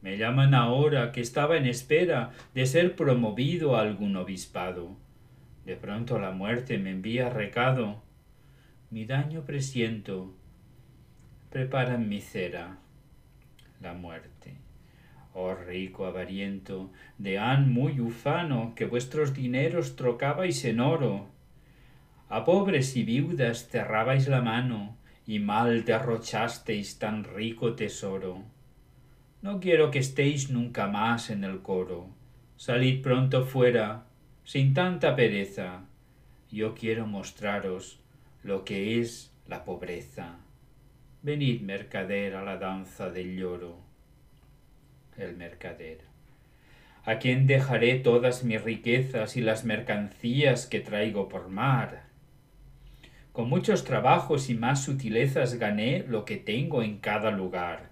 Me 0.01 0.17
llaman 0.17 0.53
ahora 0.53 1.13
que 1.13 1.21
estaba 1.21 1.55
en 1.55 1.65
espera 1.65 2.31
de 2.53 2.65
ser 2.65 2.95
promovido 2.95 3.77
a 3.77 3.81
algún 3.81 4.17
obispado. 4.17 4.97
De 5.65 5.75
pronto 5.75 6.19
la 6.19 6.31
muerte 6.31 6.77
me 6.77 6.91
envía 6.91 7.29
recado. 7.29 8.01
Mi 8.89 9.05
daño 9.05 9.45
presiento. 9.45 10.33
Preparan 11.49 12.09
mi 12.09 12.21
cera. 12.21 12.77
La 13.81 13.93
muerte. 13.93 14.57
Oh 15.33 15.53
rico 15.53 16.05
avariento, 16.05 16.91
deán 17.17 17.71
muy 17.71 17.99
ufano, 17.99 18.73
que 18.75 18.85
vuestros 18.85 19.33
dineros 19.33 19.95
trocabais 19.95 20.65
en 20.65 20.79
oro. 20.79 21.27
A 22.29 22.43
pobres 22.43 22.95
y 22.95 23.03
viudas 23.03 23.67
cerrabais 23.69 24.27
la 24.27 24.41
mano, 24.41 24.97
y 25.25 25.39
mal 25.39 25.85
derrochasteis 25.85 26.99
tan 26.99 27.23
rico 27.23 27.75
tesoro 27.75 28.43
no 29.41 29.61
quiero 29.61 29.89
que 29.89 29.99
estéis 29.99 30.49
nunca 30.49 30.87
más 30.87 31.29
en 31.29 31.45
el 31.45 31.61
coro. 31.61 32.09
Salid 32.57 33.01
pronto 33.01 33.45
fuera, 33.45 34.03
sin 34.43 34.73
tanta 34.73 35.15
pereza. 35.15 35.85
Yo 36.51 36.75
quiero 36.75 37.07
mostraros 37.07 38.01
lo 38.43 38.65
que 38.65 38.99
es 38.99 39.33
la 39.47 39.63
pobreza. 39.63 40.39
Venid, 41.21 41.61
mercader, 41.61 42.35
a 42.35 42.43
la 42.43 42.57
danza 42.57 43.09
del 43.09 43.35
lloro. 43.37 43.77
El 45.17 45.35
mercader. 45.35 45.99
¿A 47.05 47.19
quién 47.19 47.47
dejaré 47.47 47.95
todas 47.95 48.43
mis 48.43 48.61
riquezas 48.61 49.37
y 49.37 49.41
las 49.41 49.65
mercancías 49.65 50.65
que 50.65 50.79
traigo 50.79 51.27
por 51.29 51.49
mar? 51.49 52.03
Con 53.31 53.49
muchos 53.49 53.83
trabajos 53.83 54.49
y 54.49 54.55
más 54.55 54.83
sutilezas 54.83 55.55
gané 55.55 56.05
lo 56.07 56.25
que 56.25 56.37
tengo 56.37 56.83
en 56.83 56.97
cada 56.99 57.31
lugar 57.31 57.89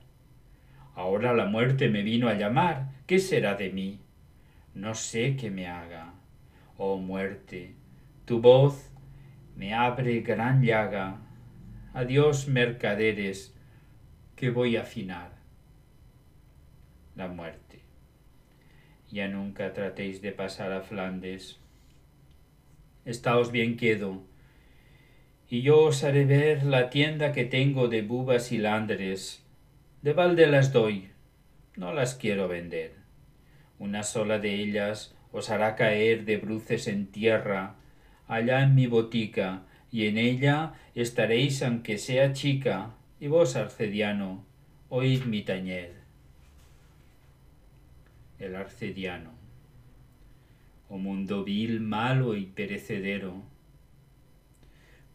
Ahora 0.97 1.31
la 1.31 1.45
muerte 1.45 1.89
me 1.89 2.01
vino 2.01 2.27
a 2.27 2.33
llamar. 2.33 2.87
¿Qué 3.05 3.19
será 3.19 3.53
de 3.53 3.69
mí? 3.69 3.99
No 4.73 4.95
sé 4.95 5.35
qué 5.35 5.51
me 5.51 5.67
haga. 5.67 6.15
Oh 6.75 6.97
muerte, 6.97 7.75
tu 8.25 8.41
voz 8.41 8.89
me 9.55 9.75
abre 9.75 10.21
gran 10.21 10.63
llaga. 10.63 11.19
Adiós, 11.97 12.47
mercaderes, 12.47 13.55
que 14.35 14.51
voy 14.51 14.77
a 14.77 14.81
afinar. 14.81 15.31
La 17.15 17.27
muerte. 17.27 17.79
Ya 19.09 19.27
nunca 19.27 19.73
tratéis 19.73 20.21
de 20.21 20.31
pasar 20.31 20.73
a 20.73 20.81
Flandes. 20.81 21.57
Estáos 23.03 23.51
bien 23.51 23.77
quedo, 23.77 24.21
y 25.49 25.63
yo 25.63 25.85
os 25.85 26.03
haré 26.03 26.25
ver 26.25 26.61
la 26.61 26.91
tienda 26.91 27.31
que 27.31 27.45
tengo 27.45 27.87
de 27.87 28.03
bubas 28.03 28.51
y 28.51 28.59
landres 28.59 29.43
de 30.03 30.13
balde 30.13 30.45
las 30.45 30.71
doy, 30.71 31.09
no 31.77 31.93
las 31.93 32.13
quiero 32.13 32.47
vender. 32.47 32.93
Una 33.79 34.03
sola 34.03 34.37
de 34.37 34.53
ellas 34.53 35.15
os 35.31 35.49
hará 35.49 35.75
caer 35.75 36.25
de 36.25 36.37
bruces 36.37 36.87
en 36.87 37.07
tierra, 37.07 37.73
allá 38.27 38.61
en 38.61 38.75
mi 38.75 38.85
botica, 38.85 39.63
y 39.91 40.07
en 40.07 40.17
ella 40.17 40.73
estaréis 40.95 41.63
aunque 41.63 41.97
sea 41.97 42.33
chica, 42.33 42.95
y 43.19 43.27
vos, 43.27 43.55
arcediano, 43.55 44.43
oíd 44.89 45.23
mi 45.23 45.41
tañer. 45.41 45.93
El 48.39 48.55
arcediano. 48.55 49.31
Oh 50.89 50.97
mundo 50.97 51.43
vil, 51.43 51.81
malo 51.81 52.35
y 52.35 52.45
perecedero, 52.45 53.43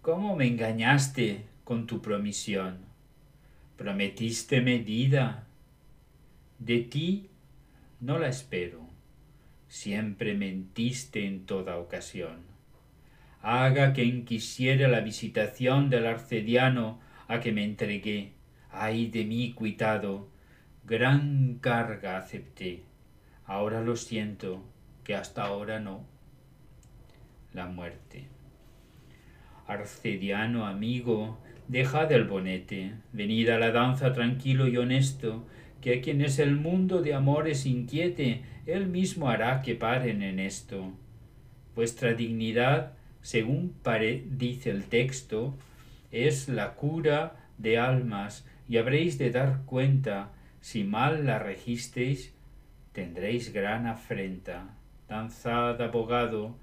¿cómo 0.03 0.37
me 0.37 0.47
engañaste 0.47 1.45
con 1.65 1.87
tu 1.87 2.03
promisión? 2.03 2.79
Prometiste 3.77 4.61
medida. 4.61 5.47
De 6.59 6.81
ti 6.81 7.31
no 8.01 8.19
la 8.19 8.29
espero. 8.29 8.81
Siempre 9.69 10.35
mentiste 10.35 11.27
en 11.27 11.47
toda 11.47 11.79
ocasión. 11.79 12.52
Haga 13.43 13.93
quien 13.93 14.25
quisiera 14.25 14.89
la 14.89 15.01
visitación 15.01 15.91
del 15.91 16.07
arcediano 16.07 17.01
a 17.29 17.41
que 17.41 17.53
me 17.53 17.65
entregué. 17.65 18.33
Ay 18.71 19.09
de 19.09 19.25
mí, 19.25 19.53
cuitado, 19.53 20.29
gran 20.85 21.59
carga 21.61 22.17
acepté. 22.17 22.85
Ahora 23.45 23.83
lo 23.83 23.97
siento, 23.97 24.63
que 25.05 25.15
hasta 25.15 25.43
ahora 25.43 25.81
no. 25.81 26.07
La 27.53 27.67
muerte. 27.67 28.29
Arcediano 29.67 30.67
amigo, 30.67 31.39
Dejad 31.69 32.11
el 32.13 32.25
bonete, 32.25 32.93
venid 33.13 33.49
a 33.49 33.59
la 33.59 33.71
danza 33.71 34.13
tranquilo 34.13 34.67
y 34.67 34.77
honesto, 34.77 35.47
que 35.81 35.95
a 35.95 36.01
quien 36.03 36.21
es 36.21 36.39
el 36.39 36.57
mundo 36.57 37.01
de 37.01 37.15
amores 37.15 37.67
inquiete, 37.67 38.43
él 38.67 38.89
mismo 38.89 39.31
hará 39.31 39.63
que 39.63 39.75
paren 39.75 40.23
en 40.23 40.39
esto. 40.39 40.93
Vuestra 41.75 42.15
dignidad, 42.15 42.93
según 43.23 43.75
dice 44.31 44.71
el 44.71 44.85
texto, 44.85 45.55
es 46.11 46.49
la 46.49 46.75
cura 46.75 47.37
de 47.59 47.79
almas, 47.79 48.45
y 48.69 48.77
habréis 48.79 49.19
de 49.19 49.31
dar 49.31 49.63
cuenta, 49.65 50.31
si 50.61 50.85
mal 50.85 51.27
la 51.27 51.39
registeis, 51.39 52.33
tendréis 52.93 53.53
gran 53.53 53.87
afrenta. 53.87 54.75
danzad 55.09 55.81
abogado, 55.81 56.57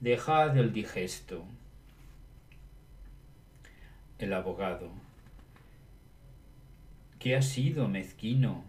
dejad 0.00 0.56
el 0.56 0.72
digesto. 0.72 1.44
El 4.18 4.32
abogado. 4.32 4.90
¿Qué 7.18 7.36
ha 7.36 7.42
sido, 7.42 7.88
mezquino, 7.88 8.64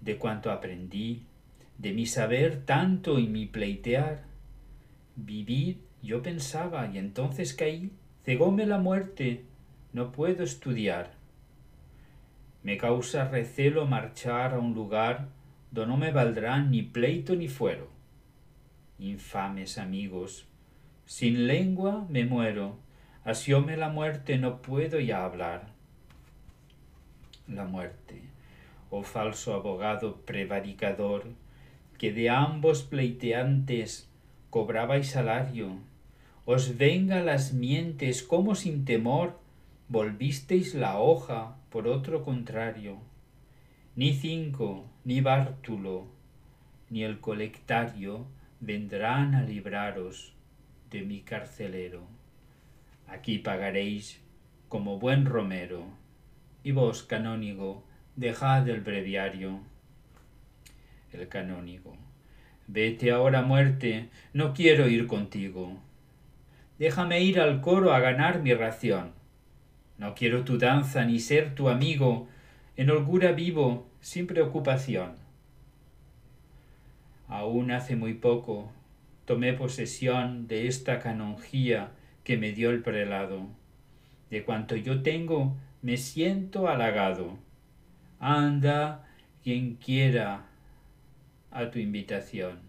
de 0.00 0.16
cuanto 0.16 0.50
aprendí, 0.50 1.22
de 1.78 1.92
mi 1.92 2.06
saber 2.06 2.64
tanto 2.64 3.18
y 3.18 3.26
mi 3.26 3.46
pleitear? 3.46 4.24
Vivir 5.16 5.85
yo 6.02 6.22
pensaba 6.22 6.86
y 6.86 6.98
entonces 6.98 7.54
caí, 7.54 7.90
cegóme 8.24 8.66
la 8.66 8.78
muerte, 8.78 9.44
no 9.92 10.12
puedo 10.12 10.44
estudiar. 10.44 11.12
Me 12.62 12.76
causa 12.76 13.28
recelo 13.28 13.86
marchar 13.86 14.54
a 14.54 14.58
un 14.58 14.74
lugar 14.74 15.28
do 15.70 15.86
no 15.86 15.96
me 15.96 16.10
valdrán 16.10 16.70
ni 16.70 16.82
pleito 16.82 17.36
ni 17.36 17.48
fuero. 17.48 17.88
Infames 18.98 19.78
amigos, 19.78 20.46
sin 21.04 21.46
lengua 21.46 22.06
me 22.08 22.24
muero, 22.24 22.78
asióme 23.24 23.76
la 23.76 23.88
muerte 23.88 24.38
no 24.38 24.62
puedo 24.62 25.00
ya 25.00 25.24
hablar. 25.24 25.68
La 27.46 27.64
muerte, 27.64 28.22
oh 28.90 29.02
falso 29.02 29.54
abogado 29.54 30.16
prevaricador, 30.22 31.24
que 31.98 32.12
de 32.12 32.30
ambos 32.30 32.82
pleiteantes 32.82 34.08
cobrabais 34.50 35.10
salario, 35.10 35.76
os 36.46 36.78
venga 36.78 37.22
las 37.22 37.52
mientes 37.52 38.22
como 38.22 38.54
sin 38.54 38.84
temor 38.84 39.38
volvisteis 39.88 40.76
la 40.76 41.00
hoja 41.00 41.56
por 41.70 41.88
otro 41.88 42.22
contrario. 42.22 42.98
Ni 43.96 44.14
cinco, 44.14 44.86
ni 45.04 45.20
bártulo, 45.20 46.06
ni 46.88 47.02
el 47.02 47.18
colectario 47.18 48.26
vendrán 48.60 49.34
a 49.34 49.42
libraros 49.42 50.34
de 50.88 51.02
mi 51.02 51.22
carcelero. 51.22 52.06
Aquí 53.08 53.38
pagaréis 53.38 54.20
como 54.68 55.00
buen 55.00 55.24
romero, 55.24 55.84
y 56.62 56.70
vos, 56.70 57.02
canónigo, 57.02 57.82
dejad 58.14 58.68
el 58.68 58.82
breviario. 58.82 59.60
El 61.12 61.26
canónigo. 61.26 61.96
Vete 62.68 63.10
ahora 63.10 63.42
muerte, 63.42 64.10
no 64.32 64.54
quiero 64.54 64.88
ir 64.88 65.08
contigo. 65.08 65.80
Déjame 66.78 67.22
ir 67.22 67.40
al 67.40 67.60
coro 67.60 67.92
a 67.92 68.00
ganar 68.00 68.42
mi 68.42 68.52
ración. 68.52 69.12
No 69.98 70.14
quiero 70.14 70.44
tu 70.44 70.58
danza 70.58 71.04
ni 71.04 71.20
ser 71.20 71.54
tu 71.54 71.68
amigo, 71.70 72.28
en 72.76 72.90
holgura 72.90 73.32
vivo, 73.32 73.88
sin 74.00 74.26
preocupación. 74.26 75.14
Aún 77.28 77.70
hace 77.70 77.96
muy 77.96 78.14
poco 78.14 78.70
tomé 79.24 79.54
posesión 79.54 80.46
de 80.46 80.68
esta 80.68 81.00
canonjía 81.00 81.90
que 82.24 82.36
me 82.36 82.52
dio 82.52 82.70
el 82.70 82.82
prelado. 82.82 83.48
De 84.30 84.44
cuanto 84.44 84.76
yo 84.76 85.02
tengo, 85.02 85.56
me 85.82 85.96
siento 85.96 86.68
halagado. 86.68 87.38
Anda 88.20 89.06
quien 89.42 89.76
quiera 89.76 90.44
a 91.50 91.70
tu 91.70 91.78
invitación. 91.78 92.60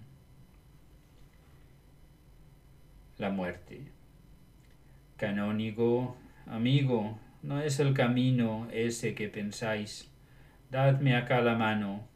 La 3.18 3.30
muerte. 3.30 3.97
Canónigo, 5.18 6.16
amigo, 6.46 7.20
no 7.44 7.62
es 7.62 7.80
el 7.80 7.94
camino 7.94 8.68
ese 8.72 9.14
que 9.14 9.28
pensáis. 9.28 10.10
Dadme 10.72 11.16
acá 11.16 11.42
la 11.42 11.56
mano. 11.56 12.08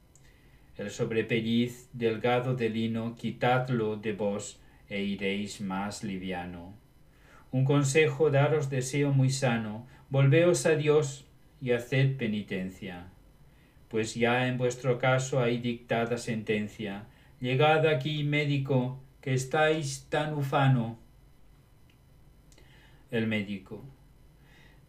El 0.78 0.90
sobrepelliz 0.90 1.90
delgado 1.94 2.56
de 2.56 2.70
lino, 2.70 3.16
quitadlo 3.16 3.98
de 3.98 4.14
vos 4.14 4.60
e 4.90 5.02
iréis 5.02 5.62
más 5.62 6.04
liviano. 6.04 6.74
Un 7.52 7.66
consejo 7.66 8.32
daros 8.32 8.70
deseo 8.70 9.12
muy 9.12 9.30
sano, 9.30 9.86
volveos 10.10 10.66
a 10.66 10.76
Dios 10.76 11.26
y 11.60 11.72
haced 11.72 12.18
penitencia 12.18 13.08
pues 13.92 14.16
ya 14.16 14.48
en 14.48 14.58
vuestro 14.58 14.98
caso 14.98 15.42
hay 15.42 15.58
dictada 15.58 16.18
sentencia. 16.18 17.04
Llegad 17.42 17.86
aquí, 17.86 18.24
médico, 18.24 19.02
que 19.20 19.34
estáis 19.34 20.08
tan 20.10 20.34
ufano. 20.34 20.98
El 23.12 23.28
médico. 23.28 23.84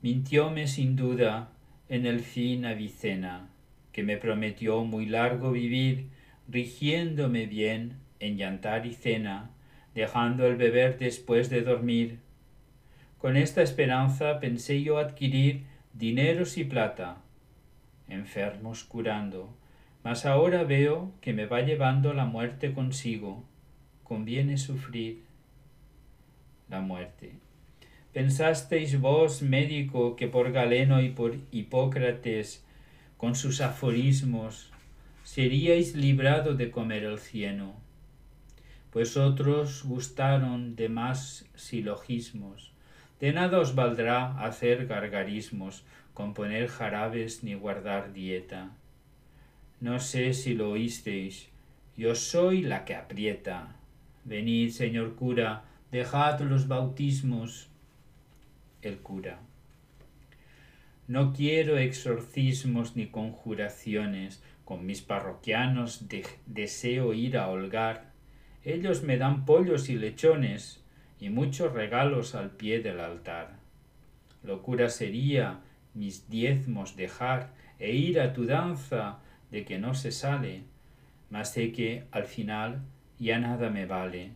Mintióme 0.00 0.68
sin 0.68 0.94
duda 0.94 1.50
en 1.88 2.06
el 2.06 2.20
fin 2.20 2.64
Avicena, 2.64 3.48
que 3.90 4.04
me 4.04 4.16
prometió 4.16 4.84
muy 4.84 5.06
largo 5.06 5.50
vivir, 5.50 6.06
rigiéndome 6.46 7.46
bien 7.46 7.94
en 8.20 8.36
llantar 8.36 8.86
y 8.86 8.94
cena, 8.94 9.50
dejando 9.96 10.46
el 10.46 10.54
beber 10.54 11.00
después 11.00 11.50
de 11.50 11.62
dormir. 11.62 12.20
Con 13.18 13.36
esta 13.36 13.60
esperanza 13.60 14.38
pensé 14.38 14.84
yo 14.84 14.98
adquirir 14.98 15.64
dineros 15.92 16.58
y 16.58 16.64
plata, 16.64 17.16
enfermos 18.08 18.84
curando, 18.84 19.52
mas 20.04 20.26
ahora 20.26 20.62
veo 20.62 21.10
que 21.20 21.32
me 21.32 21.46
va 21.46 21.62
llevando 21.62 22.14
la 22.14 22.24
muerte 22.24 22.72
consigo. 22.72 23.42
Conviene 24.04 24.58
sufrir 24.58 25.24
la 26.68 26.80
muerte. 26.80 27.41
¿Pensasteis 28.12 29.00
vos, 29.00 29.40
médico, 29.40 30.16
que 30.16 30.28
por 30.28 30.52
Galeno 30.52 31.00
y 31.00 31.08
por 31.08 31.34
Hipócrates, 31.50 32.62
con 33.16 33.34
sus 33.34 33.62
aforismos, 33.62 34.70
seríais 35.24 35.96
librado 35.96 36.54
de 36.54 36.70
comer 36.70 37.04
el 37.04 37.18
cieno? 37.18 37.74
Pues 38.90 39.16
otros 39.16 39.84
gustaron 39.84 40.76
de 40.76 40.90
más 40.90 41.46
silogismos. 41.54 42.72
De 43.18 43.32
nada 43.32 43.60
os 43.60 43.74
valdrá 43.74 44.44
hacer 44.44 44.86
gargarismos, 44.86 45.84
componer 46.12 46.68
jarabes 46.68 47.42
ni 47.42 47.54
guardar 47.54 48.12
dieta. 48.12 48.72
No 49.80 50.00
sé 50.00 50.34
si 50.34 50.52
lo 50.52 50.70
oísteis, 50.72 51.48
yo 51.96 52.14
soy 52.14 52.60
la 52.60 52.84
que 52.84 52.94
aprieta. 52.94 53.74
Venid, 54.24 54.70
señor 54.72 55.16
cura, 55.16 55.64
dejad 55.90 56.42
los 56.42 56.68
bautismos. 56.68 57.71
El 58.82 58.98
cura. 58.98 59.38
No 61.06 61.32
quiero 61.32 61.78
exorcismos 61.78 62.96
ni 62.96 63.06
conjuraciones, 63.06 64.42
con 64.64 64.86
mis 64.86 65.02
parroquianos 65.02 66.06
deseo 66.46 67.12
ir 67.12 67.38
a 67.38 67.48
holgar. 67.48 68.12
Ellos 68.64 69.02
me 69.02 69.18
dan 69.18 69.44
pollos 69.44 69.88
y 69.88 69.96
lechones 69.96 70.82
y 71.20 71.30
muchos 71.30 71.72
regalos 71.72 72.34
al 72.34 72.50
pie 72.50 72.80
del 72.80 72.98
altar. 72.98 73.58
Locura 74.42 74.88
sería 74.88 75.60
mis 75.94 76.28
diezmos 76.28 76.96
dejar 76.96 77.54
e 77.78 77.94
ir 77.94 78.20
a 78.20 78.32
tu 78.32 78.46
danza 78.46 79.20
de 79.52 79.64
que 79.64 79.78
no 79.78 79.94
se 79.94 80.10
sale, 80.10 80.62
mas 81.30 81.52
sé 81.52 81.70
que 81.70 82.04
al 82.10 82.24
final 82.24 82.82
ya 83.18 83.38
nada 83.38 83.70
me 83.70 83.86
vale 83.86 84.32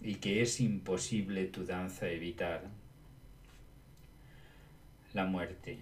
y 0.00 0.14
que 0.14 0.40
es 0.40 0.60
imposible 0.60 1.46
tu 1.46 1.64
danza 1.64 2.08
evitar. 2.08 2.79
La 5.12 5.24
muerte. 5.24 5.78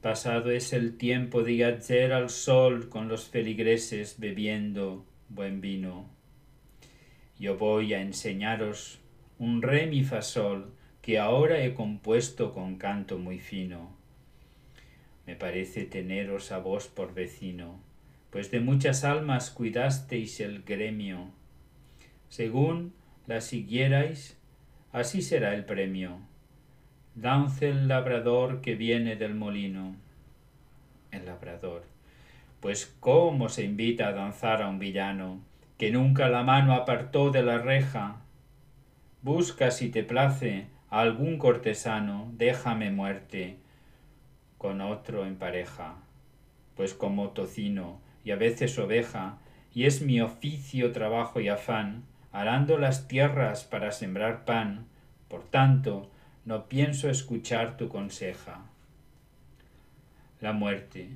Pasado 0.00 0.50
es 0.50 0.72
el 0.72 0.96
tiempo 0.96 1.42
de 1.42 1.56
yacer 1.56 2.12
al 2.12 2.30
sol 2.30 2.88
con 2.88 3.08
los 3.08 3.28
feligreses 3.28 4.16
bebiendo 4.18 5.04
buen 5.28 5.60
vino. 5.60 6.08
Yo 7.38 7.56
voy 7.56 7.94
a 7.94 8.00
enseñaros 8.00 9.00
un 9.38 9.62
re 9.62 9.86
mi 9.86 10.04
que 11.02 11.18
ahora 11.18 11.62
he 11.64 11.74
compuesto 11.74 12.52
con 12.52 12.76
canto 12.76 13.18
muy 13.18 13.38
fino 13.38 13.96
me 15.26 15.34
parece 15.34 15.84
teneros 15.84 16.52
a 16.52 16.58
vos 16.58 16.86
por 16.86 17.12
vecino, 17.12 17.80
pues 18.30 18.50
de 18.50 18.60
muchas 18.60 19.02
almas 19.04 19.50
cuidasteis 19.50 20.40
el 20.40 20.62
gremio. 20.62 21.30
Según 22.28 22.94
la 23.26 23.40
siguierais, 23.40 24.38
así 24.92 25.22
será 25.22 25.54
el 25.54 25.64
premio. 25.64 26.20
Dance 27.16 27.66
el 27.66 27.88
labrador 27.88 28.60
que 28.60 28.74
viene 28.74 29.16
del 29.16 29.34
molino. 29.34 29.96
El 31.10 31.24
labrador. 31.24 31.84
Pues 32.60 32.94
cómo 33.00 33.48
se 33.48 33.64
invita 33.64 34.08
a 34.08 34.12
danzar 34.12 34.60
a 34.60 34.68
un 34.68 34.78
villano, 34.78 35.40
que 35.78 35.90
nunca 35.90 36.28
la 36.28 36.42
mano 36.42 36.74
apartó 36.74 37.30
de 37.30 37.42
la 37.42 37.56
reja. 37.56 38.16
Busca 39.22 39.70
si 39.70 39.88
te 39.88 40.02
place 40.02 40.66
a 40.90 41.00
algún 41.00 41.38
cortesano, 41.38 42.30
déjame 42.34 42.90
muerte, 42.90 43.56
con 44.58 44.82
otro 44.82 45.24
en 45.24 45.36
pareja, 45.36 45.94
pues 46.76 46.92
como 46.92 47.30
tocino 47.30 47.98
y 48.24 48.32
a 48.32 48.36
veces 48.36 48.78
oveja, 48.78 49.38
y 49.72 49.86
es 49.86 50.02
mi 50.02 50.20
oficio, 50.20 50.92
trabajo 50.92 51.40
y 51.40 51.48
afán, 51.48 52.02
arando 52.30 52.76
las 52.76 53.08
tierras 53.08 53.64
para 53.64 53.90
sembrar 53.90 54.44
pan, 54.44 54.84
por 55.28 55.44
tanto, 55.44 56.10
no 56.46 56.68
pienso 56.68 57.10
escuchar 57.10 57.76
tu 57.76 57.88
conseja. 57.88 58.60
La 60.40 60.52
muerte. 60.52 61.08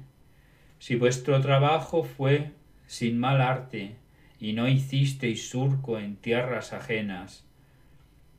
Si 0.80 0.96
vuestro 0.96 1.40
trabajo 1.40 2.02
fue 2.02 2.50
sin 2.88 3.18
mal 3.18 3.40
arte, 3.40 3.94
y 4.40 4.54
no 4.54 4.66
hicisteis 4.66 5.48
surco 5.48 5.98
en 5.98 6.16
tierras 6.16 6.72
ajenas. 6.72 7.44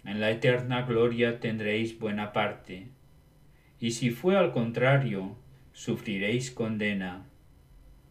En 0.04 0.20
la 0.20 0.32
eterna 0.32 0.82
gloria 0.82 1.40
tendréis 1.40 1.98
buena 1.98 2.34
parte. 2.34 2.88
Y 3.80 3.92
si 3.92 4.10
fue 4.10 4.36
al 4.36 4.52
contrario, 4.52 5.38
sufriréis 5.72 6.52
condena. 6.52 7.24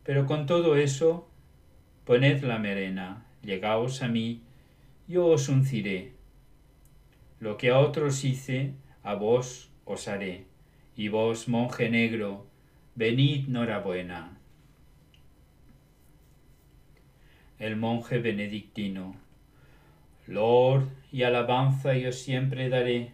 Pero 0.04 0.24
con 0.24 0.46
todo 0.46 0.76
eso, 0.76 1.28
poned 2.06 2.42
la 2.44 2.58
merena, 2.58 3.26
llegaos 3.42 4.02
a 4.02 4.08
mí, 4.08 4.40
yo 5.06 5.26
os 5.26 5.48
unciré. 5.48 6.19
Lo 7.40 7.56
que 7.56 7.70
a 7.70 7.78
otros 7.78 8.24
hice, 8.24 8.74
a 9.02 9.14
vos 9.14 9.70
os 9.84 10.06
haré. 10.08 10.44
Y 10.94 11.08
vos, 11.08 11.48
monje 11.48 11.88
negro, 11.90 12.46
venid 12.94 13.48
norabuena. 13.48 14.38
El 17.58 17.76
monje 17.76 18.18
benedictino. 18.18 19.16
Lord 20.26 20.88
y 21.10 21.24
alabanza 21.24 21.96
yo 21.96 22.12
siempre 22.12 22.68
daré 22.68 23.12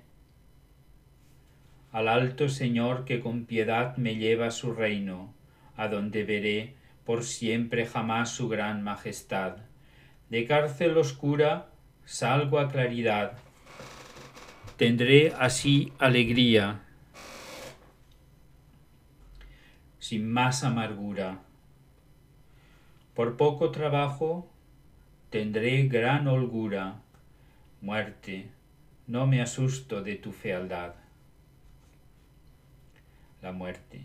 al 1.97 2.09
alto 2.09 2.51
Señor 2.51 3.07
que 3.07 3.21
con 3.21 3.47
piedad 3.47 3.97
me 3.97 4.17
lleva 4.17 4.49
a 4.49 4.51
su 4.51 4.75
reino, 4.75 5.33
a 5.77 5.89
donde 5.89 6.25
veré 6.25 6.75
por 7.07 7.25
siempre 7.25 7.87
jamás 7.87 8.29
su 8.31 8.51
gran 8.51 8.83
majestad. 8.83 9.57
De 10.29 10.45
cárcel 10.45 10.99
oscura 10.99 11.69
salgo 12.05 12.59
a 12.59 12.69
claridad. 12.69 13.39
Tendré 14.77 15.33
así 15.39 15.95
alegría, 15.99 16.83
sin 19.99 20.31
más 20.31 20.65
amargura. 20.65 21.39
Por 23.15 23.39
poco 23.39 23.71
trabajo 23.71 24.51
tendré 25.31 25.89
gran 25.89 26.29
holgura. 26.29 27.01
Muerte, 27.81 28.51
no 29.07 29.27
me 29.27 29.41
asusto 29.41 30.03
de 30.03 30.17
tu 30.17 30.33
fealdad. 30.33 30.95
La 33.41 33.53
muerte. 33.53 34.03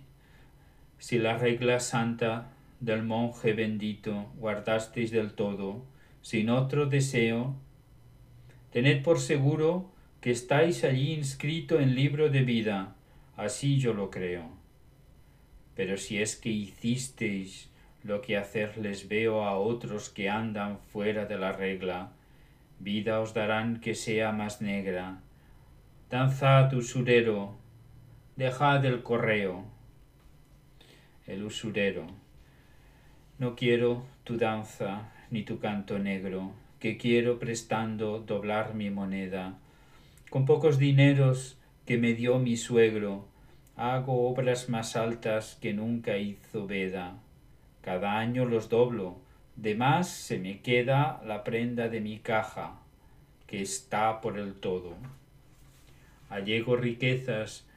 Si 0.99 1.19
la 1.19 1.37
regla 1.37 1.81
santa 1.81 2.47
del 2.79 3.03
monje 3.03 3.51
bendito 3.51 4.31
guardasteis 4.37 5.11
del 5.11 5.33
todo, 5.33 5.83
sin 6.21 6.49
otro 6.49 6.85
deseo, 6.85 7.55
tened 8.71 9.03
por 9.03 9.19
seguro 9.19 9.91
que 10.21 10.29
estáis 10.29 10.83
allí 10.83 11.13
inscrito 11.13 11.79
en 11.79 11.95
libro 11.95 12.29
de 12.29 12.43
vida, 12.43 12.95
así 13.35 13.79
yo 13.79 13.93
lo 13.93 14.11
creo. 14.11 14.49
Pero 15.75 15.97
si 15.97 16.21
es 16.21 16.35
que 16.35 16.49
hicisteis 16.49 17.71
lo 18.03 18.21
que 18.21 18.37
hacerles 18.37 19.07
veo 19.07 19.43
a 19.43 19.57
otros 19.57 20.09
que 20.09 20.29
andan 20.29 20.77
fuera 20.77 21.25
de 21.25 21.39
la 21.39 21.51
regla, 21.51 22.11
vida 22.79 23.19
os 23.19 23.33
darán 23.33 23.79
que 23.79 23.95
sea 23.95 24.31
más 24.31 24.61
negra. 24.61 25.21
Danzad, 26.11 26.71
usurero, 26.73 27.55
dejad 28.35 28.85
el 28.85 29.01
correo. 29.01 29.65
El 31.25 31.43
usurero. 31.43 32.05
No 33.39 33.55
quiero 33.55 34.05
tu 34.23 34.37
danza 34.37 35.11
ni 35.31 35.41
tu 35.43 35.59
canto 35.59 35.97
negro, 35.97 36.51
que 36.79 36.97
quiero 36.97 37.39
prestando 37.39 38.19
doblar 38.19 38.75
mi 38.75 38.91
moneda. 38.91 39.57
Con 40.31 40.45
pocos 40.45 40.77
dineros 40.77 41.57
que 41.85 41.97
me 41.97 42.13
dio 42.13 42.39
mi 42.39 42.55
suegro, 42.55 43.27
hago 43.75 44.29
obras 44.29 44.69
más 44.69 44.95
altas 44.95 45.57
que 45.59 45.73
nunca 45.73 46.15
hizo 46.15 46.65
Veda. 46.65 47.19
Cada 47.81 48.17
año 48.17 48.45
los 48.45 48.69
doblo, 48.69 49.17
de 49.57 49.75
más 49.75 50.07
se 50.07 50.39
me 50.39 50.61
queda 50.61 51.21
la 51.25 51.43
prenda 51.43 51.89
de 51.89 51.99
mi 51.99 52.19
caja, 52.19 52.79
que 53.45 53.61
está 53.61 54.21
por 54.21 54.39
el 54.39 54.53
todo. 54.53 54.95
Allego 56.29 56.77
riquezas 56.77 57.67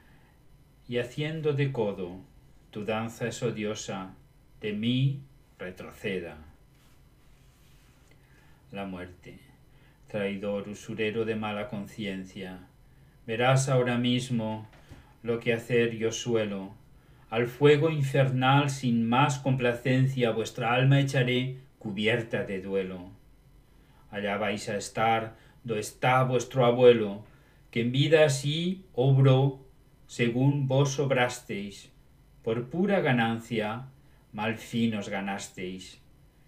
y 0.87 0.99
haciendo 0.99 1.51
de 1.51 1.73
codo, 1.73 2.21
tu 2.71 2.85
danza 2.85 3.27
es 3.27 3.43
odiosa, 3.43 4.13
de 4.61 4.71
mí 4.71 5.19
retroceda. 5.59 6.37
La 8.71 8.85
muerte, 8.85 9.44
traidor, 10.07 10.69
usurero 10.69 11.25
de 11.25 11.35
mala 11.35 11.67
conciencia, 11.67 12.59
verás 13.25 13.69
ahora 13.69 13.97
mismo 13.97 14.67
lo 15.23 15.39
que 15.39 15.53
hacer 15.53 15.97
yo 15.97 16.11
suelo, 16.11 16.73
al 17.29 17.47
fuego 17.47 17.89
infernal 17.89 18.69
sin 18.69 19.07
más 19.07 19.39
complacencia 19.39 20.31
vuestra 20.31 20.73
alma 20.73 20.99
echaré 20.99 21.57
cubierta 21.79 22.43
de 22.43 22.61
duelo. 22.61 23.09
Allá 24.11 24.37
vais 24.37 24.69
a 24.69 24.77
estar 24.77 25.35
do 25.63 25.77
está 25.77 26.23
vuestro 26.23 26.65
abuelo, 26.65 27.25
que 27.71 27.81
en 27.81 27.91
vida 27.91 28.25
así 28.25 28.85
obró 28.93 29.65
según 30.07 30.67
vos 30.67 30.91
sobrasteis, 30.91 31.91
por 32.43 32.69
pura 32.69 33.01
ganancia, 33.01 33.87
mal 34.31 34.55
fin 34.57 34.95
os 34.95 35.09
ganasteis. 35.09 35.99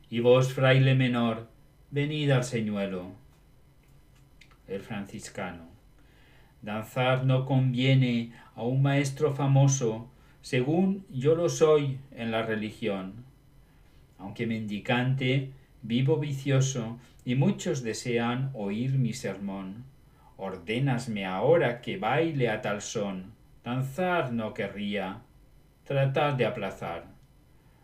Y 0.09 0.19
vos, 0.21 0.53
fraile 0.53 0.93
menor, 0.93 1.49
venid 1.89 2.29
al 2.31 2.43
señuelo. 2.43 3.26
El 4.67 4.81
franciscano. 4.81 5.63
Danzar 6.61 7.25
no 7.25 7.45
conviene 7.45 8.33
a 8.55 8.63
un 8.63 8.81
maestro 8.81 9.33
famoso, 9.33 10.09
según 10.41 11.05
yo 11.09 11.35
lo 11.35 11.49
soy 11.49 11.99
en 12.11 12.31
la 12.31 12.43
religión. 12.43 13.13
Aunque 14.17 14.47
mendicante, 14.47 15.51
vivo 15.81 16.17
vicioso, 16.17 16.97
y 17.23 17.35
muchos 17.35 17.83
desean 17.83 18.51
oír 18.53 18.97
mi 18.97 19.13
sermón. 19.13 19.83
Ordénasme 20.37 21.25
ahora 21.25 21.81
que 21.81 21.97
baile 21.97 22.49
a 22.49 22.61
tal 22.61 22.81
son 22.81 23.37
Danzar 23.67 24.31
no 24.31 24.53
querría, 24.53 25.19
tratar 25.83 26.37
de 26.37 26.45
aplazar. 26.45 27.03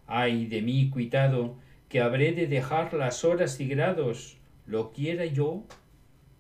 Ay 0.08 0.46
de 0.46 0.62
mí, 0.62 0.90
cuitado, 0.90 1.58
que 1.90 2.00
habré 2.00 2.32
de 2.32 2.48
dejar 2.48 2.94
las 2.94 3.26
horas 3.26 3.60
y 3.60 3.68
grados, 3.68 4.38
lo 4.66 4.94
quiera 4.94 5.26
yo 5.26 5.64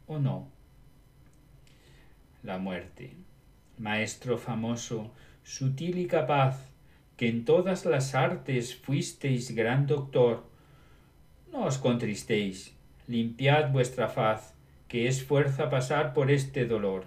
o 0.07 0.19
no. 0.19 0.47
La 2.43 2.57
muerte, 2.57 3.15
maestro 3.77 4.37
famoso, 4.37 5.11
sutil 5.43 5.97
y 5.97 6.07
capaz, 6.07 6.69
que 7.17 7.29
en 7.29 7.45
todas 7.45 7.85
las 7.85 8.15
artes 8.15 8.75
fuisteis 8.75 9.55
gran 9.55 9.87
doctor, 9.87 10.43
no 11.51 11.65
os 11.65 11.77
contristéis, 11.77 12.75
limpiad 13.07 13.71
vuestra 13.71 14.09
faz, 14.09 14.53
que 14.87 15.07
es 15.07 15.23
fuerza 15.23 15.69
pasar 15.69 16.13
por 16.13 16.31
este 16.31 16.65
dolor. 16.65 17.05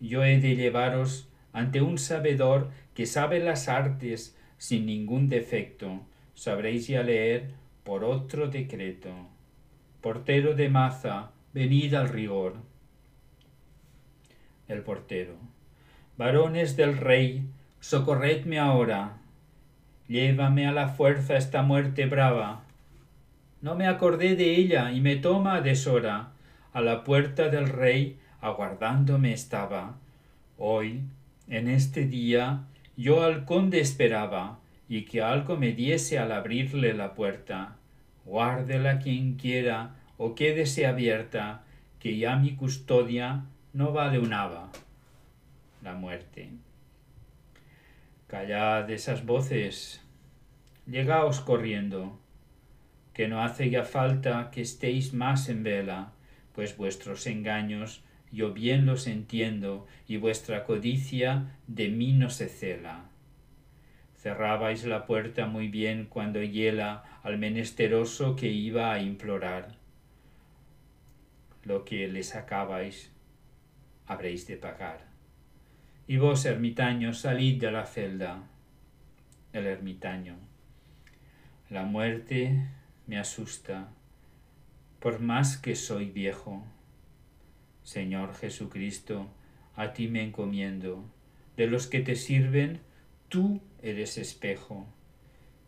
Yo 0.00 0.24
he 0.24 0.40
de 0.40 0.56
llevaros 0.56 1.28
ante 1.52 1.82
un 1.82 1.98
sabedor 1.98 2.70
que 2.94 3.06
sabe 3.06 3.40
las 3.40 3.68
artes 3.68 4.36
sin 4.58 4.86
ningún 4.86 5.28
defecto, 5.28 6.00
sabréis 6.34 6.86
ya 6.86 7.02
leer 7.02 7.50
por 7.84 8.04
otro 8.04 8.48
decreto. 8.48 9.10
Portero 10.00 10.54
de 10.54 10.68
maza, 10.68 11.30
venid 11.52 11.94
al 11.94 12.08
rigor. 12.08 12.54
El 14.68 14.82
portero. 14.82 15.34
Varones 16.16 16.76
del 16.76 16.96
rey, 16.96 17.46
socorredme 17.80 18.58
ahora. 18.58 19.18
Llévame 20.08 20.66
a 20.66 20.72
la 20.72 20.88
fuerza 20.88 21.36
esta 21.36 21.62
muerte 21.62 22.06
brava. 22.06 22.64
No 23.60 23.74
me 23.74 23.86
acordé 23.86 24.34
de 24.36 24.54
ella 24.56 24.92
y 24.92 25.00
me 25.00 25.16
toma 25.16 25.56
a 25.56 25.60
deshora. 25.60 26.32
A 26.72 26.80
la 26.80 27.04
puerta 27.04 27.48
del 27.48 27.68
rey 27.68 28.18
aguardándome 28.40 29.32
estaba. 29.32 29.96
Hoy 30.58 31.02
en 31.48 31.68
este 31.68 32.06
día 32.06 32.64
yo 32.96 33.22
al 33.22 33.44
conde 33.44 33.80
esperaba 33.80 34.58
y 34.88 35.02
que 35.02 35.22
algo 35.22 35.56
me 35.56 35.72
diese 35.72 36.18
al 36.18 36.32
abrirle 36.32 36.94
la 36.94 37.14
puerta. 37.14 37.76
Guárdela 38.24 38.98
quien 38.98 39.34
quiera 39.34 39.96
o 40.24 40.36
quédese 40.36 40.86
abierta, 40.86 41.64
que 41.98 42.16
ya 42.16 42.36
mi 42.36 42.54
custodia 42.54 43.44
no 43.72 43.90
vale 43.90 44.20
un 44.20 44.32
haba. 44.32 44.70
La 45.82 45.94
muerte. 45.94 46.50
Callad 48.28 48.88
esas 48.88 49.26
voces, 49.26 50.00
llegaos 50.86 51.40
corriendo, 51.40 52.20
que 53.14 53.26
no 53.26 53.42
hace 53.42 53.68
ya 53.68 53.82
falta 53.82 54.52
que 54.52 54.62
estéis 54.62 55.12
más 55.12 55.48
en 55.48 55.64
vela, 55.64 56.12
pues 56.54 56.76
vuestros 56.76 57.26
engaños 57.26 58.04
yo 58.30 58.52
bien 58.52 58.86
los 58.86 59.08
entiendo, 59.08 59.88
y 60.06 60.18
vuestra 60.18 60.64
codicia 60.64 61.58
de 61.66 61.88
mí 61.88 62.12
no 62.12 62.30
se 62.30 62.48
cela. 62.48 63.06
Cerrabais 64.16 64.84
la 64.84 65.04
puerta 65.04 65.46
muy 65.46 65.66
bien 65.66 66.06
cuando 66.08 66.40
hiela 66.44 67.02
al 67.24 67.38
menesteroso 67.38 68.36
que 68.36 68.52
iba 68.52 68.92
a 68.92 69.00
implorar. 69.02 69.81
Lo 71.64 71.84
que 71.84 72.08
le 72.08 72.22
sacabais 72.22 73.10
habréis 74.06 74.46
de 74.46 74.56
pagar. 74.56 75.06
Y 76.06 76.16
vos, 76.16 76.44
ermitaño, 76.44 77.12
salid 77.14 77.60
de 77.60 77.70
la 77.70 77.86
celda. 77.86 78.42
El 79.52 79.66
ermitaño. 79.66 80.36
La 81.70 81.84
muerte 81.84 82.68
me 83.06 83.18
asusta, 83.18 83.88
por 85.00 85.20
más 85.20 85.56
que 85.56 85.74
soy 85.76 86.10
viejo. 86.10 86.64
Señor 87.82 88.34
Jesucristo, 88.34 89.28
a 89.76 89.92
ti 89.92 90.08
me 90.08 90.22
encomiendo. 90.22 91.04
De 91.56 91.66
los 91.66 91.86
que 91.86 92.00
te 92.00 92.16
sirven, 92.16 92.80
tú 93.28 93.60
eres 93.82 94.18
espejo, 94.18 94.86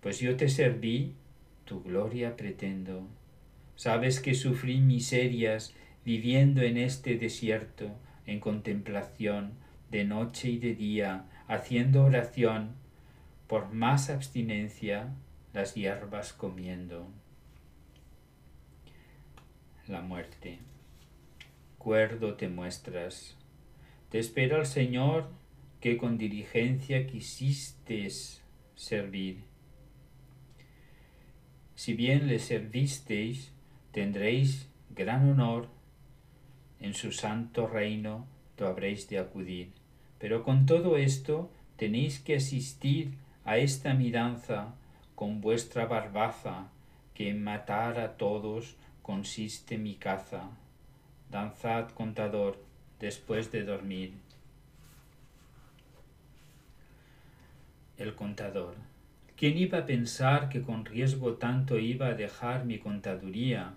pues 0.01 0.19
yo 0.21 0.37
te 0.37 0.49
serví, 0.49 1.15
tu 1.65 1.83
gloria 1.83 2.37
pretendo. 2.37 3.07
Sabes 3.77 4.21
que 4.21 4.35
sufrí 4.35 4.81
miserias 4.81 5.75
viviendo 6.05 6.63
en 6.63 6.77
este 6.77 7.17
desierto, 7.17 7.91
en 8.27 8.41
contemplación, 8.41 9.53
de 9.91 10.05
noche 10.05 10.51
y 10.51 10.59
de 10.59 10.75
día, 10.75 11.25
haciendo 11.47 12.05
oración, 12.05 12.75
por 13.47 13.73
más 13.73 14.11
abstinencia, 14.11 15.15
las 15.53 15.75
hierbas 15.75 16.33
comiendo. 16.33 17.07
La 19.87 20.01
muerte. 20.01 20.59
Cuerdo 21.79 22.35
te 22.35 22.49
muestras. 22.49 23.37
Te 24.11 24.19
espera 24.19 24.59
el 24.59 24.67
Señor 24.67 25.31
que 25.81 25.99
con 25.99 26.17
diligencia 26.17 27.07
quisiste 27.07 28.09
servir. 28.75 29.45
Si 31.75 31.95
bien 31.95 32.27
le 32.27 32.39
servisteis, 32.39 33.53
tendréis 33.93 34.69
gran 34.91 35.29
honor, 35.29 35.69
en 36.85 36.93
su 36.93 37.13
santo 37.13 37.67
reino 37.67 38.27
tú 38.57 38.67
habréis 38.67 39.09
de 39.09 39.19
acudir. 39.19 39.73
Pero 40.19 40.45
con 40.45 40.67
todo 40.67 40.99
esto 40.99 41.51
tenéis 41.77 42.21
que 42.21 42.37
asistir 42.37 43.15
a 43.45 43.57
esta 43.57 43.95
miranza 43.95 44.75
con 45.15 45.41
vuestra 45.41 45.87
barbaza, 45.87 46.69
que 47.15 47.31
en 47.31 47.43
matar 47.43 47.99
a 47.99 48.17
todos 48.17 48.77
consiste 49.03 49.79
mi 49.79 49.95
caza. 49.95 50.51
Danzad, 51.31 51.89
contador, 51.91 52.63
después 53.01 53.51
de 53.51 53.65
dormir. 53.65 54.13
El 57.97 58.15
contador. 58.15 58.75
¿Quién 59.37 59.57
iba 59.57 59.79
a 59.79 59.87
pensar 59.87 60.49
que 60.51 60.61
con 60.63 60.85
riesgo 60.85 61.35
tanto 61.35 61.79
iba 61.79 62.09
a 62.09 62.15
dejar 62.15 62.67
mi 62.67 62.79
contaduría? 62.79 63.75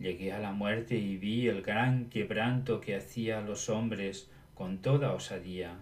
Llegué 0.00 0.32
a 0.32 0.38
la 0.38 0.52
muerte 0.52 0.96
y 0.96 1.18
vi 1.18 1.46
el 1.48 1.60
gran 1.60 2.06
quebranto 2.06 2.80
que 2.80 2.96
hacía 2.96 3.38
a 3.38 3.42
los 3.42 3.68
hombres 3.68 4.30
con 4.54 4.78
toda 4.78 5.12
osadía. 5.12 5.76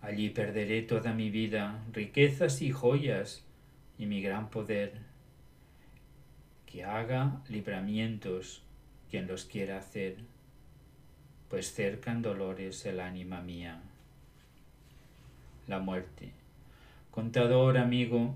Allí 0.00 0.30
perderé 0.30 0.82
toda 0.82 1.14
mi 1.14 1.30
vida, 1.30 1.84
riquezas 1.92 2.60
y 2.62 2.72
joyas, 2.72 3.44
y 3.96 4.06
mi 4.06 4.20
gran 4.20 4.50
poder. 4.50 4.94
Que 6.66 6.82
haga 6.82 7.40
libramientos 7.48 8.64
quien 9.08 9.28
los 9.28 9.44
quiera 9.44 9.78
hacer, 9.78 10.16
pues 11.48 11.72
cercan 11.72 12.22
dolores 12.22 12.84
el 12.86 12.98
ánima 12.98 13.40
mía. 13.40 13.80
La 15.68 15.78
muerte. 15.78 16.32
Contador 17.12 17.78
amigo, 17.78 18.34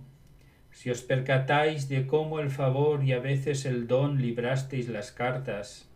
si 0.76 0.90
os 0.90 1.00
percatáis 1.00 1.88
de 1.88 2.06
cómo 2.06 2.38
el 2.38 2.50
favor 2.50 3.02
y 3.02 3.14
a 3.14 3.18
veces 3.18 3.64
el 3.64 3.86
don 3.86 4.20
librasteis 4.20 4.90
las 4.90 5.10
cartas, 5.10 5.88